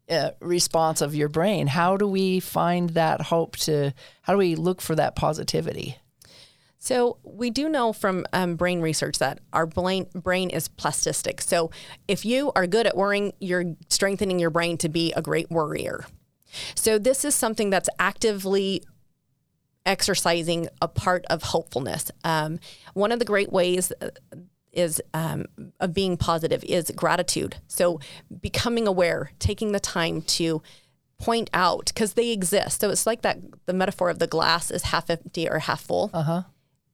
uh, 0.09 0.31
response 0.39 1.01
of 1.01 1.15
your 1.15 1.29
brain. 1.29 1.67
How 1.67 1.97
do 1.97 2.07
we 2.07 2.39
find 2.39 2.91
that 2.91 3.21
hope 3.21 3.57
to, 3.57 3.93
how 4.21 4.33
do 4.33 4.39
we 4.39 4.55
look 4.55 4.81
for 4.81 4.95
that 4.95 5.15
positivity? 5.15 5.97
So 6.83 7.15
we 7.23 7.49
do 7.49 7.69
know 7.69 7.93
from 7.93 8.25
um, 8.33 8.57
brain 8.57 8.81
research 8.81 9.19
that 9.19 9.39
our 9.53 9.65
brain 9.65 10.05
brain 10.13 10.49
is 10.49 10.67
plastic. 10.67 11.39
So 11.39 11.71
if 12.09 12.25
you 12.25 12.51
are 12.57 12.67
good 12.67 12.85
at 12.85 12.97
worrying, 12.97 13.31
you're 13.39 13.63
strengthening 13.87 14.37
your 14.37 14.49
brain 14.49 14.77
to 14.79 14.89
be 14.89 15.13
a 15.13 15.21
great 15.21 15.49
worrier. 15.49 16.05
So 16.75 16.99
this 16.99 17.23
is 17.23 17.35
something 17.35 17.69
that's 17.69 17.87
actively 17.99 18.83
exercising 19.85 20.67
a 20.81 20.89
part 20.89 21.23
of 21.29 21.43
hopefulness. 21.43 22.11
Um, 22.25 22.59
one 22.93 23.13
of 23.13 23.19
the 23.19 23.25
great 23.25 23.53
ways 23.53 23.93
uh, 24.01 24.09
is 24.73 25.01
um, 25.13 25.45
of 25.79 25.93
being 25.93 26.17
positive 26.17 26.65
is 26.65 26.91
gratitude. 26.93 27.55
So 27.69 28.01
becoming 28.41 28.89
aware, 28.89 29.31
taking 29.39 29.71
the 29.71 29.79
time 29.79 30.21
to 30.21 30.61
point 31.17 31.49
out 31.53 31.85
because 31.85 32.15
they 32.15 32.31
exist. 32.31 32.81
So 32.81 32.89
it's 32.89 33.07
like 33.07 33.21
that 33.21 33.39
the 33.67 33.73
metaphor 33.73 34.09
of 34.09 34.19
the 34.19 34.27
glass 34.27 34.69
is 34.69 34.83
half 34.83 35.09
empty 35.09 35.47
or 35.49 35.59
half 35.59 35.79
full. 35.79 36.11
Uh-huh. 36.13 36.43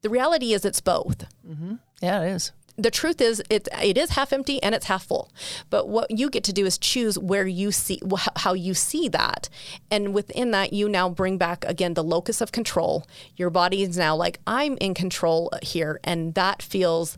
The 0.02 0.10
reality 0.10 0.54
is 0.54 0.66
it's 0.66 0.82
both. 0.82 1.26
Mm-hmm. 1.48 1.76
Yeah, 2.02 2.24
it 2.24 2.32
is. 2.32 2.52
The 2.78 2.92
truth 2.92 3.20
is 3.20 3.44
it 3.50 3.68
it 3.84 3.98
is 3.98 4.12
half 4.12 4.32
empty 4.32 4.64
and 4.64 4.74
it's 4.74 4.86
half 4.86 5.06
full. 5.06 5.30
But 5.70 5.90
what 5.90 6.10
you 6.12 6.30
get 6.30 6.46
to 6.46 6.54
do 6.54 6.66
is 6.66 6.78
choose 6.78 7.20
where 7.20 7.46
you 7.46 7.74
see 7.74 8.02
how 8.38 8.54
you 8.54 8.74
see 8.74 9.10
that. 9.10 9.50
And 9.92 10.14
within 10.14 10.52
that 10.52 10.72
you 10.72 10.88
now 10.88 11.10
bring 11.10 11.38
back 11.38 11.66
again 11.66 11.96
the 11.96 12.04
locus 12.04 12.40
of 12.40 12.54
control. 12.54 13.06
Your 13.36 13.50
body 13.50 13.82
is 13.84 13.98
now 13.98 14.16
like 14.16 14.40
I'm 14.48 14.78
in 14.78 14.94
control 14.94 15.52
here 15.62 16.00
and 16.06 16.34
that 16.36 16.62
feels 16.62 17.18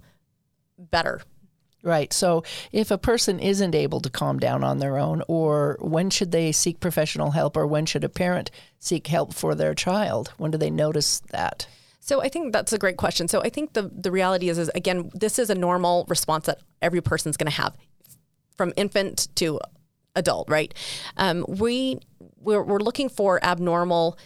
better. 0.80 1.22
Right. 1.84 2.12
So 2.12 2.44
if 2.72 2.90
a 2.90 2.98
person 2.98 3.40
isn't 3.40 3.76
able 3.76 4.02
to 4.02 4.10
calm 4.10 4.40
down 4.40 4.64
on 4.64 4.80
their 4.80 4.98
own, 4.98 5.24
or 5.28 5.78
when 5.80 6.10
should 6.12 6.32
they 6.32 6.52
seek 6.52 6.80
professional 6.80 7.32
help, 7.32 7.58
or 7.58 7.66
when 7.66 7.88
should 7.88 8.04
a 8.04 8.10
parent 8.10 8.52
seek 8.80 9.08
help 9.08 9.34
for 9.34 9.56
their 9.56 9.74
child? 9.74 10.32
When 10.38 10.52
do 10.52 10.60
they 10.60 10.70
notice 10.70 11.22
that? 11.32 11.66
So 12.02 12.22
I 12.22 12.30
think 12.30 12.52
that's 12.52 12.74
a 12.74 12.80
great 12.80 12.98
question. 12.98 13.28
So 13.28 13.42
I 13.42 13.50
think 13.50 13.74
the 13.74 13.84
the 13.84 14.12
reality 14.12 14.50
is 14.50 14.58
is 14.58 14.70
again 14.76 15.10
this 15.14 15.40
is 15.40 15.50
a 15.50 15.56
normal 15.56 16.06
response 16.10 16.48
that 16.48 16.60
every 16.82 17.02
person's 17.02 17.38
going 17.38 17.50
to 17.50 17.58
have 17.62 17.78
from 18.58 18.74
infant 18.76 19.30
to 19.36 19.60
adult, 20.16 20.50
right? 20.50 20.74
Um, 21.16 21.46
we 21.48 22.00
we're, 22.40 22.64
we're 22.64 22.80
looking 22.80 23.08
for 23.08 23.44
abnormal 23.44 24.18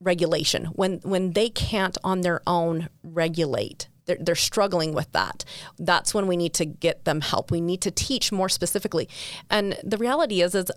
regulation 0.00 0.66
when 0.66 1.00
when 1.02 1.32
they 1.32 1.50
can't 1.50 1.98
on 2.04 2.22
their 2.22 2.40
own 2.46 2.88
regulate. 3.02 3.88
They're, 4.06 4.18
they're 4.20 4.34
struggling 4.34 4.92
with 4.92 5.10
that. 5.12 5.44
That's 5.78 6.12
when 6.14 6.26
we 6.26 6.36
need 6.36 6.52
to 6.54 6.66
get 6.66 7.04
them 7.04 7.22
help. 7.22 7.50
We 7.50 7.62
need 7.62 7.80
to 7.80 7.90
teach 7.90 8.30
more 8.30 8.50
specifically. 8.50 9.08
And 9.48 9.78
the 9.82 9.96
reality 9.96 10.42
is, 10.42 10.54
is 10.54 10.70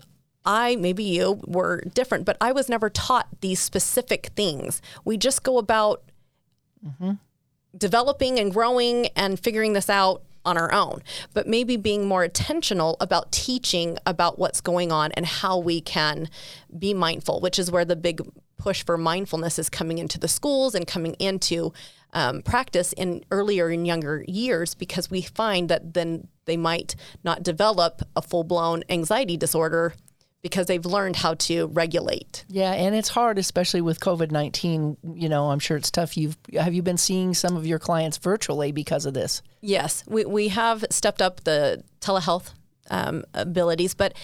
I, 0.46 0.76
maybe 0.76 1.04
you, 1.04 1.38
were 1.46 1.82
different, 1.92 2.24
but 2.24 2.38
I 2.40 2.52
was 2.52 2.70
never 2.70 2.88
taught 2.88 3.28
these 3.42 3.60
specific 3.60 4.30
things. 4.34 4.80
We 5.04 5.18
just 5.18 5.42
go 5.42 5.58
about 5.58 6.04
developing 7.76 8.38
and 8.38 8.52
growing 8.52 9.06
and 9.08 9.38
figuring 9.38 9.72
this 9.72 9.90
out 9.90 10.22
on 10.44 10.56
our 10.56 10.72
own, 10.72 11.02
but 11.34 11.46
maybe 11.46 11.76
being 11.76 12.06
more 12.06 12.24
intentional 12.24 12.96
about 13.00 13.30
teaching 13.30 13.98
about 14.06 14.38
what's 14.38 14.60
going 14.60 14.90
on 14.90 15.12
and 15.12 15.26
how 15.26 15.58
we 15.58 15.80
can 15.80 16.28
be 16.78 16.94
mindful, 16.94 17.40
which 17.40 17.58
is 17.58 17.70
where 17.70 17.84
the 17.84 17.96
big 17.96 18.22
push 18.56 18.82
for 18.84 18.96
mindfulness 18.96 19.58
is 19.58 19.68
coming 19.68 19.98
into 19.98 20.18
the 20.18 20.28
schools 20.28 20.74
and 20.74 20.86
coming 20.86 21.14
into 21.14 21.72
um, 22.12 22.42
practice 22.42 22.92
in 22.94 23.22
earlier 23.30 23.68
and 23.68 23.86
younger 23.86 24.24
years 24.26 24.74
because 24.74 25.10
we 25.10 25.20
find 25.22 25.68
that 25.68 25.94
then 25.94 26.26
they 26.46 26.56
might 26.56 26.96
not 27.22 27.42
develop 27.42 28.02
a 28.16 28.22
full 28.22 28.44
blown 28.44 28.82
anxiety 28.88 29.36
disorder 29.36 29.94
because 30.42 30.66
they've 30.66 30.86
learned 30.86 31.16
how 31.16 31.34
to 31.34 31.66
regulate. 31.68 32.44
Yeah, 32.48 32.72
and 32.72 32.94
it's 32.94 33.08
hard, 33.08 33.38
especially 33.38 33.80
with 33.80 34.00
COVID 34.00 34.30
nineteen. 34.30 34.96
You 35.14 35.28
know, 35.28 35.50
I'm 35.50 35.58
sure 35.58 35.76
it's 35.76 35.90
tough. 35.90 36.16
You've 36.16 36.36
have 36.58 36.74
you 36.74 36.82
been 36.82 36.98
seeing 36.98 37.34
some 37.34 37.56
of 37.56 37.66
your 37.66 37.78
clients 37.78 38.18
virtually 38.18 38.72
because 38.72 39.06
of 39.06 39.14
this? 39.14 39.42
Yes, 39.60 40.04
we, 40.06 40.24
we 40.24 40.48
have 40.48 40.84
stepped 40.90 41.20
up 41.20 41.44
the 41.44 41.82
telehealth 42.00 42.52
um, 42.90 43.24
abilities, 43.34 43.94
but 43.94 44.14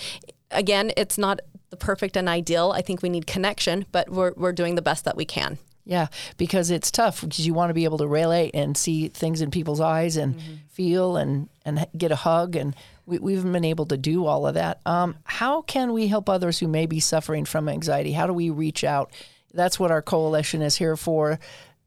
again, 0.51 0.93
it's 0.97 1.19
not 1.19 1.41
the 1.71 1.77
perfect 1.77 2.17
and 2.17 2.29
ideal. 2.29 2.71
I 2.71 2.83
think 2.83 3.03
we 3.03 3.09
need 3.09 3.27
connection, 3.27 3.85
but 3.91 4.09
we're, 4.09 4.33
we're 4.37 4.53
doing 4.53 4.77
the 4.77 4.83
best 4.83 5.05
that 5.05 5.17
we 5.17 5.25
can. 5.25 5.59
Yeah, 5.85 6.07
because 6.39 6.71
it's 6.71 6.91
tough 6.91 7.21
because 7.21 7.47
you 7.47 7.53
want 7.53 7.71
to 7.71 7.75
be 7.75 7.85
able 7.85 7.99
to 7.99 8.07
relate 8.07 8.53
and 8.55 8.75
see 8.77 9.09
things 9.09 9.43
in 9.43 9.51
people's 9.51 9.81
eyes 9.81 10.17
and 10.17 10.41
feel 10.71 11.17
and 11.17 11.49
and 11.67 11.87
get 11.99 12.11
a 12.11 12.17
hug 12.17 12.57
and 12.57 12.75
we, 13.07 13.19
we 13.19 13.35
haven't 13.35 13.53
been 13.53 13.65
able 13.65 13.87
to 13.87 13.97
do 13.97 14.27
all 14.27 14.47
of 14.47 14.55
that. 14.55 14.81
Um, 14.87 15.17
how 15.25 15.63
can 15.63 15.93
we 15.93 16.07
help 16.07 16.29
others 16.29 16.59
who 16.59 16.69
may 16.69 16.87
be 16.87 17.01
suffering 17.01 17.45
from 17.45 17.69
anxiety? 17.69 18.13
How 18.13 18.27
do 18.27 18.33
we 18.33 18.51
reach 18.51 18.85
out? 18.85 19.13
That's 19.53 19.79
what 19.79 19.91
our 19.91 20.03
coalition 20.03 20.63
is 20.63 20.77
here 20.77 20.97
for. 20.97 21.39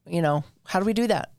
You 0.06 0.21
know, 0.21 0.43
how 0.65 0.80
do 0.80 0.86
we 0.86 0.93
do 0.93 1.08
that? 1.08 1.32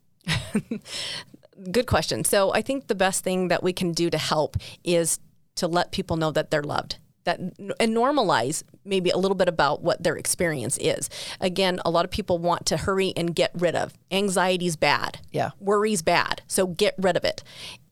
Good 1.71 1.87
question. 1.87 2.23
So 2.23 2.53
I 2.53 2.61
think 2.61 2.87
the 2.87 2.95
best 2.95 3.23
thing 3.23 3.47
that 3.49 3.63
we 3.63 3.73
can 3.73 3.91
do 3.91 4.09
to 4.09 4.17
help 4.17 4.57
is 4.83 5.19
to 5.55 5.67
let 5.67 5.91
people 5.91 6.17
know 6.17 6.31
that 6.31 6.51
they're 6.51 6.63
loved. 6.63 6.97
That 7.25 7.39
and 7.39 7.95
normalize 7.95 8.63
maybe 8.85 9.09
a 9.09 9.17
little 9.17 9.35
bit 9.35 9.47
about 9.47 9.81
what 9.83 10.01
their 10.01 10.15
experience 10.15 10.77
is. 10.77 11.09
Again, 11.39 11.79
a 11.85 11.89
lot 11.89 12.05
of 12.05 12.11
people 12.11 12.37
want 12.37 12.65
to 12.67 12.77
hurry 12.77 13.13
and 13.15 13.35
get 13.35 13.51
rid 13.53 13.75
of. 13.75 13.93
Anxiety's 14.11 14.75
bad. 14.75 15.19
Yeah. 15.31 15.51
Worry's 15.59 16.01
bad. 16.01 16.41
So 16.47 16.67
get 16.67 16.95
rid 16.97 17.17
of 17.17 17.23
it. 17.23 17.43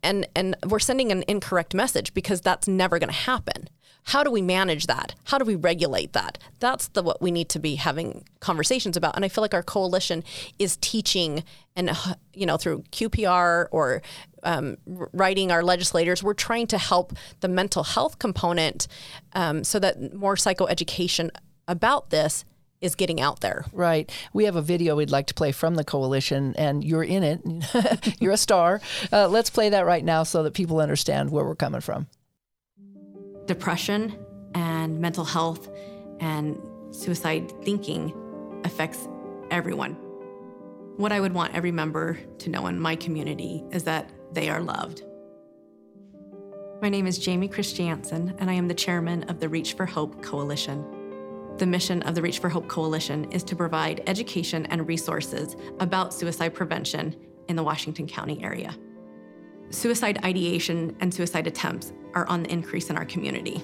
And 0.02 0.28
and 0.36 0.56
we're 0.66 0.80
sending 0.80 1.12
an 1.12 1.24
incorrect 1.28 1.74
message 1.74 2.14
because 2.14 2.42
that's 2.42 2.68
never 2.68 3.00
going 3.00 3.10
to 3.10 3.16
happen. 3.16 3.70
How 4.08 4.24
do 4.24 4.32
we 4.32 4.42
manage 4.42 4.88
that? 4.88 5.16
How 5.26 5.38
do 5.38 5.44
we 5.44 5.56
regulate 5.56 6.14
that? 6.14 6.38
That's 6.60 6.88
the 6.88 7.04
what 7.04 7.22
we 7.22 7.30
need 7.30 7.50
to 7.50 7.60
be 7.60 7.76
having 7.76 8.24
conversations 8.40 8.96
about. 8.96 9.18
And 9.18 9.26
I 9.26 9.28
feel 9.28 9.42
like 9.42 9.54
our 9.54 9.64
coalition 9.64 10.24
is 10.58 10.78
teaching 10.78 11.44
and 11.76 11.92
you 12.34 12.46
know 12.46 12.56
through 12.56 12.84
QPR 12.94 13.68
or 13.70 14.02
um, 14.44 14.78
writing 14.88 15.52
our 15.52 15.62
legislators, 15.62 16.24
we're 16.24 16.34
trying 16.34 16.68
to 16.68 16.78
help 16.78 17.18
the 17.42 17.50
mental 17.50 17.84
health 17.84 18.18
component 18.18 18.88
um, 19.34 19.66
so 19.66 19.78
that 19.80 20.14
more 20.14 20.36
psychoeducation 20.36 21.30
about 21.68 22.10
this 22.10 22.46
is 22.80 22.96
getting 22.96 23.20
out 23.20 23.42
there. 23.42 23.66
Right. 23.74 24.10
We 24.32 24.46
have 24.46 24.56
a 24.56 24.62
video 24.62 24.96
we'd 24.96 25.12
like 25.12 25.28
to 25.28 25.34
play 25.34 25.52
from 25.52 25.76
the 25.76 25.84
coalition, 25.84 26.56
and 26.58 26.82
you're 26.82 27.04
in 27.04 27.24
it. 27.24 28.16
you're 28.22 28.32
a 28.32 28.38
star. 28.38 28.80
Uh, 29.12 29.28
let's 29.28 29.50
play 29.50 29.68
that 29.70 29.86
right 29.86 30.04
now 30.04 30.24
so 30.24 30.44
that 30.44 30.54
people 30.54 30.80
understand 30.80 31.30
where 31.30 31.44
we're 31.44 31.56
coming 31.56 31.82
from. 31.82 32.08
Depression 33.48 34.18
and 34.54 35.00
mental 35.00 35.26
health 35.26 35.70
and 36.20 36.60
suicide 36.92 37.52
thinking 37.64 38.14
affects 38.64 39.08
everyone. 39.52 39.94
What 40.98 41.12
I 41.12 41.20
would 41.20 41.34
want 41.34 41.56
every 41.56 41.72
member 41.72 42.20
to 42.40 42.50
know 42.50 42.68
in 42.68 42.80
my 42.80 42.96
community 42.96 43.64
is 43.72 43.84
that 43.84 44.10
they 44.32 44.50
are 44.50 44.62
loved. 44.62 45.04
My 46.82 46.90
name 46.90 47.08
is 47.08 47.18
Jamie 47.18 47.48
Christiansen, 47.48 48.36
and 48.38 48.50
I 48.50 48.54
am 48.54 48.68
the 48.68 48.74
chairman 48.74 49.24
of 49.24 49.40
the 49.40 49.50
Reach 49.50 49.74
for 49.74 49.86
Hope 49.86 50.22
Coalition. 50.22 50.86
The 51.58 51.66
mission 51.66 52.04
of 52.04 52.14
the 52.14 52.22
Reach 52.22 52.40
for 52.40 52.50
Hope 52.50 52.68
Coalition 52.68 53.32
is 53.32 53.44
to 53.46 53.56
provide 53.56 54.04
education 54.06 54.68
and 54.68 54.88
resources 54.88 55.56
about 55.80 56.14
suicide 56.14 56.54
prevention 56.54 57.16
in 57.48 57.56
the 57.56 57.64
Washington 57.64 58.08
County 58.08 58.44
area. 58.44 58.76
Suicide 59.70 60.24
ideation 60.24 60.96
and 61.02 61.14
suicide 61.14 61.46
attempts 61.46 61.92
are 62.14 62.26
on 62.28 62.44
the 62.44 62.52
increase 62.52 62.90
in 62.90 62.98
our 62.98 63.06
community. 63.06 63.62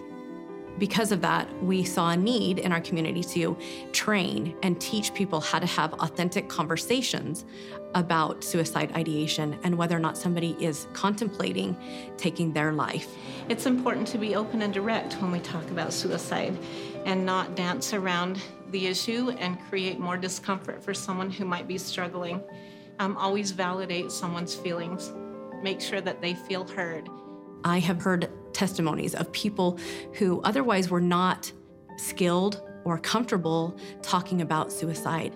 Because 0.79 1.11
of 1.11 1.21
that, 1.21 1.47
we 1.63 1.83
saw 1.83 2.09
a 2.09 2.17
need 2.17 2.59
in 2.59 2.71
our 2.71 2.81
community 2.81 3.23
to 3.23 3.55
train 3.91 4.55
and 4.63 4.81
teach 4.81 5.13
people 5.13 5.39
how 5.39 5.59
to 5.59 5.65
have 5.65 5.93
authentic 5.93 6.49
conversations 6.49 7.45
about 7.93 8.43
suicide 8.43 8.91
ideation 8.93 9.57
and 9.63 9.77
whether 9.77 9.95
or 9.95 9.99
not 9.99 10.17
somebody 10.17 10.57
is 10.59 10.87
contemplating 10.93 11.77
taking 12.17 12.51
their 12.51 12.73
life. 12.73 13.15
It's 13.49 13.67
important 13.67 14.07
to 14.09 14.17
be 14.17 14.35
open 14.35 14.63
and 14.63 14.73
direct 14.73 15.13
when 15.21 15.31
we 15.31 15.39
talk 15.39 15.69
about 15.69 15.93
suicide 15.93 16.57
and 17.05 17.23
not 17.23 17.55
dance 17.55 17.93
around 17.93 18.41
the 18.71 18.87
issue 18.87 19.29
and 19.37 19.59
create 19.69 19.99
more 19.99 20.17
discomfort 20.17 20.83
for 20.83 20.93
someone 20.93 21.29
who 21.29 21.45
might 21.45 21.67
be 21.67 21.77
struggling. 21.77 22.41
Um, 22.99 23.15
always 23.17 23.51
validate 23.51 24.11
someone's 24.11 24.55
feelings, 24.55 25.13
make 25.63 25.81
sure 25.81 26.01
that 26.01 26.21
they 26.21 26.33
feel 26.33 26.65
heard. 26.67 27.09
I 27.63 27.79
have 27.79 28.01
heard 28.01 28.29
testimonies 28.53 29.15
of 29.15 29.31
people 29.31 29.79
who 30.15 30.41
otherwise 30.41 30.89
were 30.89 31.01
not 31.01 31.51
skilled 31.97 32.61
or 32.83 32.97
comfortable 32.97 33.77
talking 34.01 34.41
about 34.41 34.71
suicide. 34.71 35.35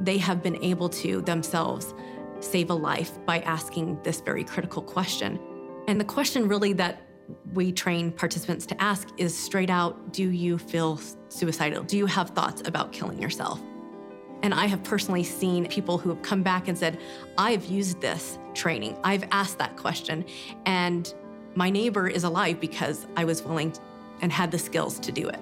They 0.00 0.18
have 0.18 0.42
been 0.42 0.62
able 0.62 0.88
to 0.88 1.20
themselves 1.22 1.94
save 2.40 2.70
a 2.70 2.74
life 2.74 3.24
by 3.24 3.38
asking 3.40 4.00
this 4.02 4.20
very 4.20 4.42
critical 4.42 4.82
question. 4.82 5.38
And 5.86 6.00
the 6.00 6.04
question, 6.04 6.48
really, 6.48 6.72
that 6.74 7.02
we 7.54 7.72
train 7.72 8.10
participants 8.10 8.66
to 8.66 8.82
ask 8.82 9.08
is 9.16 9.36
straight 9.36 9.70
out 9.70 10.12
Do 10.12 10.30
you 10.30 10.58
feel 10.58 11.00
suicidal? 11.28 11.84
Do 11.84 11.96
you 11.96 12.06
have 12.06 12.30
thoughts 12.30 12.62
about 12.66 12.92
killing 12.92 13.22
yourself? 13.22 13.60
And 14.42 14.52
I 14.52 14.66
have 14.66 14.82
personally 14.82 15.22
seen 15.22 15.66
people 15.66 15.98
who 15.98 16.10
have 16.10 16.22
come 16.22 16.42
back 16.42 16.68
and 16.68 16.76
said, 16.76 16.98
I've 17.38 17.64
used 17.66 18.00
this 18.00 18.38
training, 18.54 18.96
I've 19.04 19.24
asked 19.30 19.58
that 19.58 19.76
question, 19.76 20.24
and 20.66 21.12
my 21.54 21.70
neighbor 21.70 22.08
is 22.08 22.24
alive 22.24 22.60
because 22.60 23.06
I 23.16 23.24
was 23.24 23.42
willing 23.42 23.72
and 24.20 24.32
had 24.32 24.50
the 24.50 24.58
skills 24.58 24.98
to 25.00 25.12
do 25.12 25.28
it. 25.28 25.38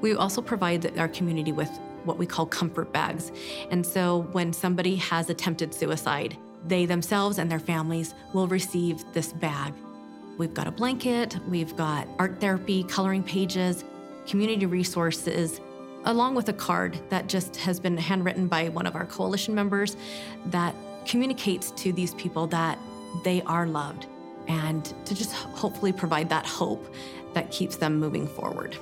We 0.00 0.14
also 0.14 0.42
provide 0.42 0.98
our 0.98 1.08
community 1.08 1.52
with 1.52 1.70
what 2.04 2.18
we 2.18 2.26
call 2.26 2.46
comfort 2.46 2.92
bags. 2.92 3.32
And 3.70 3.84
so 3.84 4.28
when 4.32 4.52
somebody 4.52 4.96
has 4.96 5.30
attempted 5.30 5.72
suicide, 5.72 6.36
they 6.66 6.86
themselves 6.86 7.38
and 7.38 7.50
their 7.50 7.58
families 7.58 8.14
will 8.32 8.46
receive 8.46 9.04
this 9.12 9.32
bag. 9.32 9.72
We've 10.36 10.52
got 10.52 10.66
a 10.66 10.70
blanket, 10.70 11.38
we've 11.48 11.76
got 11.76 12.08
art 12.18 12.40
therapy, 12.40 12.84
coloring 12.84 13.22
pages, 13.22 13.84
community 14.26 14.66
resources, 14.66 15.60
along 16.04 16.34
with 16.34 16.48
a 16.48 16.52
card 16.52 16.98
that 17.08 17.28
just 17.28 17.56
has 17.56 17.80
been 17.80 17.96
handwritten 17.96 18.46
by 18.46 18.68
one 18.68 18.86
of 18.86 18.94
our 18.94 19.06
coalition 19.06 19.54
members 19.54 19.96
that 20.46 20.74
communicates 21.06 21.70
to 21.72 21.92
these 21.92 22.14
people 22.14 22.46
that 22.46 22.78
they 23.24 23.42
are 23.42 23.66
loved 23.66 24.06
and 24.48 24.92
to 25.06 25.14
just 25.14 25.32
hopefully 25.32 25.92
provide 25.92 26.28
that 26.28 26.46
hope 26.46 26.94
that 27.32 27.50
keeps 27.50 27.76
them 27.76 27.98
moving 27.98 28.26
forward. 28.26 28.76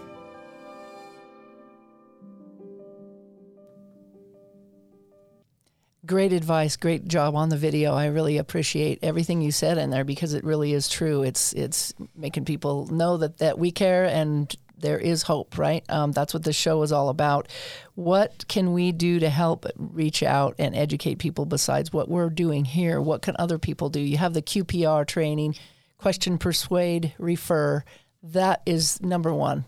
Great 6.05 6.33
advice, 6.33 6.77
great 6.77 7.07
job 7.07 7.37
on 7.37 7.49
the 7.49 7.57
video. 7.57 7.95
I 7.95 8.07
really 8.07 8.37
appreciate 8.37 8.99
everything 9.03 9.41
you 9.41 9.53
said 9.53 9.79
in 9.79 9.91
there 9.91 10.03
because 10.03 10.35
it 10.35 10.43
really 10.43 10.73
is 10.73 10.89
true. 10.89 11.23
It's 11.23 11.53
it's 11.53 11.95
making 12.17 12.45
people 12.45 12.87
know 12.89 13.17
that 13.19 13.39
that 13.39 13.57
we 13.57 13.71
care 13.71 14.05
and 14.07 14.53
there 14.83 14.99
is 14.99 15.23
hope, 15.23 15.57
right? 15.57 15.85
Um, 15.89 16.13
that's 16.13 16.35
what 16.35 16.45
this 16.45 16.57
show 16.57 16.83
is 16.83 16.93
all 16.93 17.09
about. 17.09 17.49
What 17.95 18.47
can 18.49 18.73
we 18.73 18.93
do 18.93 19.19
to 19.21 19.31
help 19.31 19.67
reach 19.77 20.23
out 20.23 20.55
and 20.59 20.75
educate 20.75 21.19
people 21.19 21.47
besides 21.47 21.93
what 21.93 22.09
we're 22.09 22.31
doing 22.31 22.65
here? 22.65 23.01
What 23.01 23.23
can 23.23 23.37
other 23.39 23.59
people 23.59 23.89
do? 23.89 24.01
You 24.01 24.19
have 24.19 24.35
the 24.35 24.43
QPR 24.43 25.07
training, 25.07 25.55
question, 25.99 26.39
persuade, 26.39 27.15
refer. 27.19 27.85
That 28.23 28.63
is 28.67 29.01
number 29.01 29.33
one. 29.33 29.65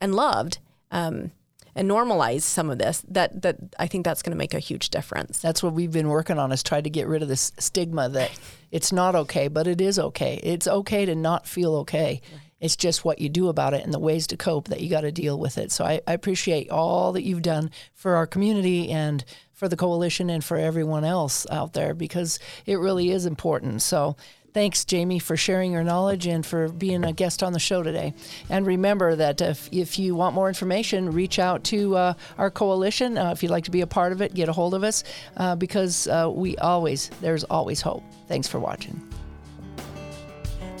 and 0.00 0.14
loved. 0.14 0.58
Um, 0.92 1.32
and 1.74 1.88
normalize 1.88 2.42
some 2.42 2.68
of 2.68 2.78
this, 2.78 3.04
that 3.08 3.42
that 3.42 3.56
I 3.78 3.86
think 3.86 4.04
that's 4.04 4.22
going 4.22 4.32
to 4.32 4.36
make 4.36 4.54
a 4.54 4.58
huge 4.58 4.90
difference. 4.90 5.38
That's 5.38 5.62
what 5.62 5.72
we've 5.72 5.92
been 5.92 6.08
working 6.08 6.38
on 6.38 6.50
is 6.52 6.62
try 6.62 6.80
to 6.80 6.90
get 6.90 7.06
rid 7.06 7.22
of 7.22 7.28
this 7.28 7.52
stigma 7.58 8.08
that 8.08 8.32
it's 8.72 8.92
not 8.92 9.14
okay, 9.14 9.48
but 9.48 9.66
it 9.66 9.80
is 9.80 9.98
okay. 9.98 10.40
It's 10.42 10.66
okay 10.66 11.04
to 11.06 11.14
not 11.14 11.46
feel 11.46 11.76
okay. 11.76 12.22
It's 12.60 12.76
just 12.76 13.04
what 13.04 13.20
you 13.20 13.28
do 13.28 13.48
about 13.48 13.74
it 13.74 13.84
and 13.84 13.92
the 13.92 13.98
ways 13.98 14.26
to 14.28 14.36
cope 14.36 14.68
that 14.68 14.80
you 14.80 14.90
got 14.90 15.02
to 15.02 15.12
deal 15.12 15.38
with 15.38 15.58
it. 15.58 15.72
So 15.72 15.84
I, 15.84 16.00
I 16.06 16.12
appreciate 16.12 16.70
all 16.70 17.12
that 17.12 17.22
you've 17.22 17.42
done 17.42 17.70
for 17.94 18.16
our 18.16 18.26
community 18.26 18.90
and 18.90 19.24
for 19.52 19.68
the 19.68 19.76
coalition 19.76 20.30
and 20.30 20.44
for 20.44 20.56
everyone 20.56 21.04
else 21.04 21.46
out 21.50 21.72
there 21.72 21.94
because 21.94 22.38
it 22.66 22.76
really 22.76 23.10
is 23.10 23.26
important. 23.26 23.82
So 23.82 24.16
Thanks, 24.52 24.84
Jamie, 24.84 25.20
for 25.20 25.36
sharing 25.36 25.72
your 25.72 25.84
knowledge 25.84 26.26
and 26.26 26.44
for 26.44 26.68
being 26.68 27.04
a 27.04 27.12
guest 27.12 27.42
on 27.42 27.52
the 27.52 27.60
show 27.60 27.82
today. 27.82 28.14
And 28.48 28.66
remember 28.66 29.14
that 29.14 29.40
if, 29.40 29.68
if 29.70 29.98
you 29.98 30.14
want 30.16 30.34
more 30.34 30.48
information, 30.48 31.12
reach 31.12 31.38
out 31.38 31.62
to 31.64 31.96
uh, 31.96 32.14
our 32.36 32.50
coalition. 32.50 33.16
Uh, 33.16 33.30
if 33.30 33.42
you'd 33.42 33.50
like 33.50 33.64
to 33.64 33.70
be 33.70 33.82
a 33.82 33.86
part 33.86 34.12
of 34.12 34.20
it, 34.20 34.34
get 34.34 34.48
a 34.48 34.52
hold 34.52 34.74
of 34.74 34.82
us 34.82 35.04
uh, 35.36 35.54
because 35.54 36.08
uh, 36.08 36.28
we 36.32 36.56
always, 36.56 37.10
there's 37.20 37.44
always 37.44 37.80
hope. 37.80 38.02
Thanks 38.26 38.48
for 38.48 38.58
watching. 38.58 39.00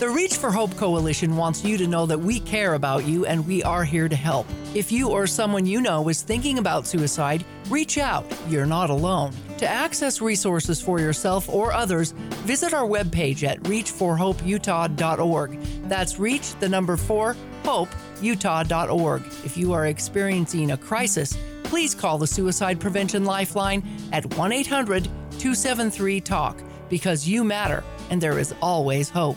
The 0.00 0.08
Reach 0.08 0.36
for 0.38 0.50
Hope 0.50 0.74
Coalition 0.78 1.36
wants 1.36 1.62
you 1.62 1.76
to 1.76 1.86
know 1.86 2.06
that 2.06 2.18
we 2.18 2.40
care 2.40 2.72
about 2.72 3.04
you 3.04 3.26
and 3.26 3.46
we 3.46 3.62
are 3.62 3.84
here 3.84 4.08
to 4.08 4.16
help. 4.16 4.46
If 4.74 4.90
you 4.90 5.10
or 5.10 5.26
someone 5.26 5.66
you 5.66 5.82
know 5.82 6.08
is 6.08 6.22
thinking 6.22 6.56
about 6.56 6.86
suicide, 6.86 7.44
reach 7.68 7.98
out. 7.98 8.24
You're 8.48 8.64
not 8.64 8.88
alone. 8.88 9.34
To 9.58 9.68
access 9.68 10.22
resources 10.22 10.80
for 10.80 11.00
yourself 11.00 11.50
or 11.50 11.74
others, 11.74 12.12
visit 12.46 12.72
our 12.72 12.88
webpage 12.88 13.46
at 13.46 13.62
reachforhopeutah.org. 13.64 15.62
That's 15.86 16.18
reach 16.18 16.54
the 16.54 16.68
number 16.70 16.96
4 16.96 17.36
hopeutah.org. 17.64 19.26
If 19.44 19.58
you 19.58 19.74
are 19.74 19.84
experiencing 19.86 20.70
a 20.70 20.78
crisis, 20.78 21.36
please 21.62 21.94
call 21.94 22.16
the 22.16 22.26
Suicide 22.26 22.80
Prevention 22.80 23.26
Lifeline 23.26 23.86
at 24.14 24.34
1 24.34 24.50
800 24.50 25.04
273 25.04 26.22
TALK 26.22 26.56
because 26.88 27.28
you 27.28 27.44
matter 27.44 27.84
and 28.08 28.18
there 28.18 28.38
is 28.38 28.54
always 28.62 29.10
hope. 29.10 29.36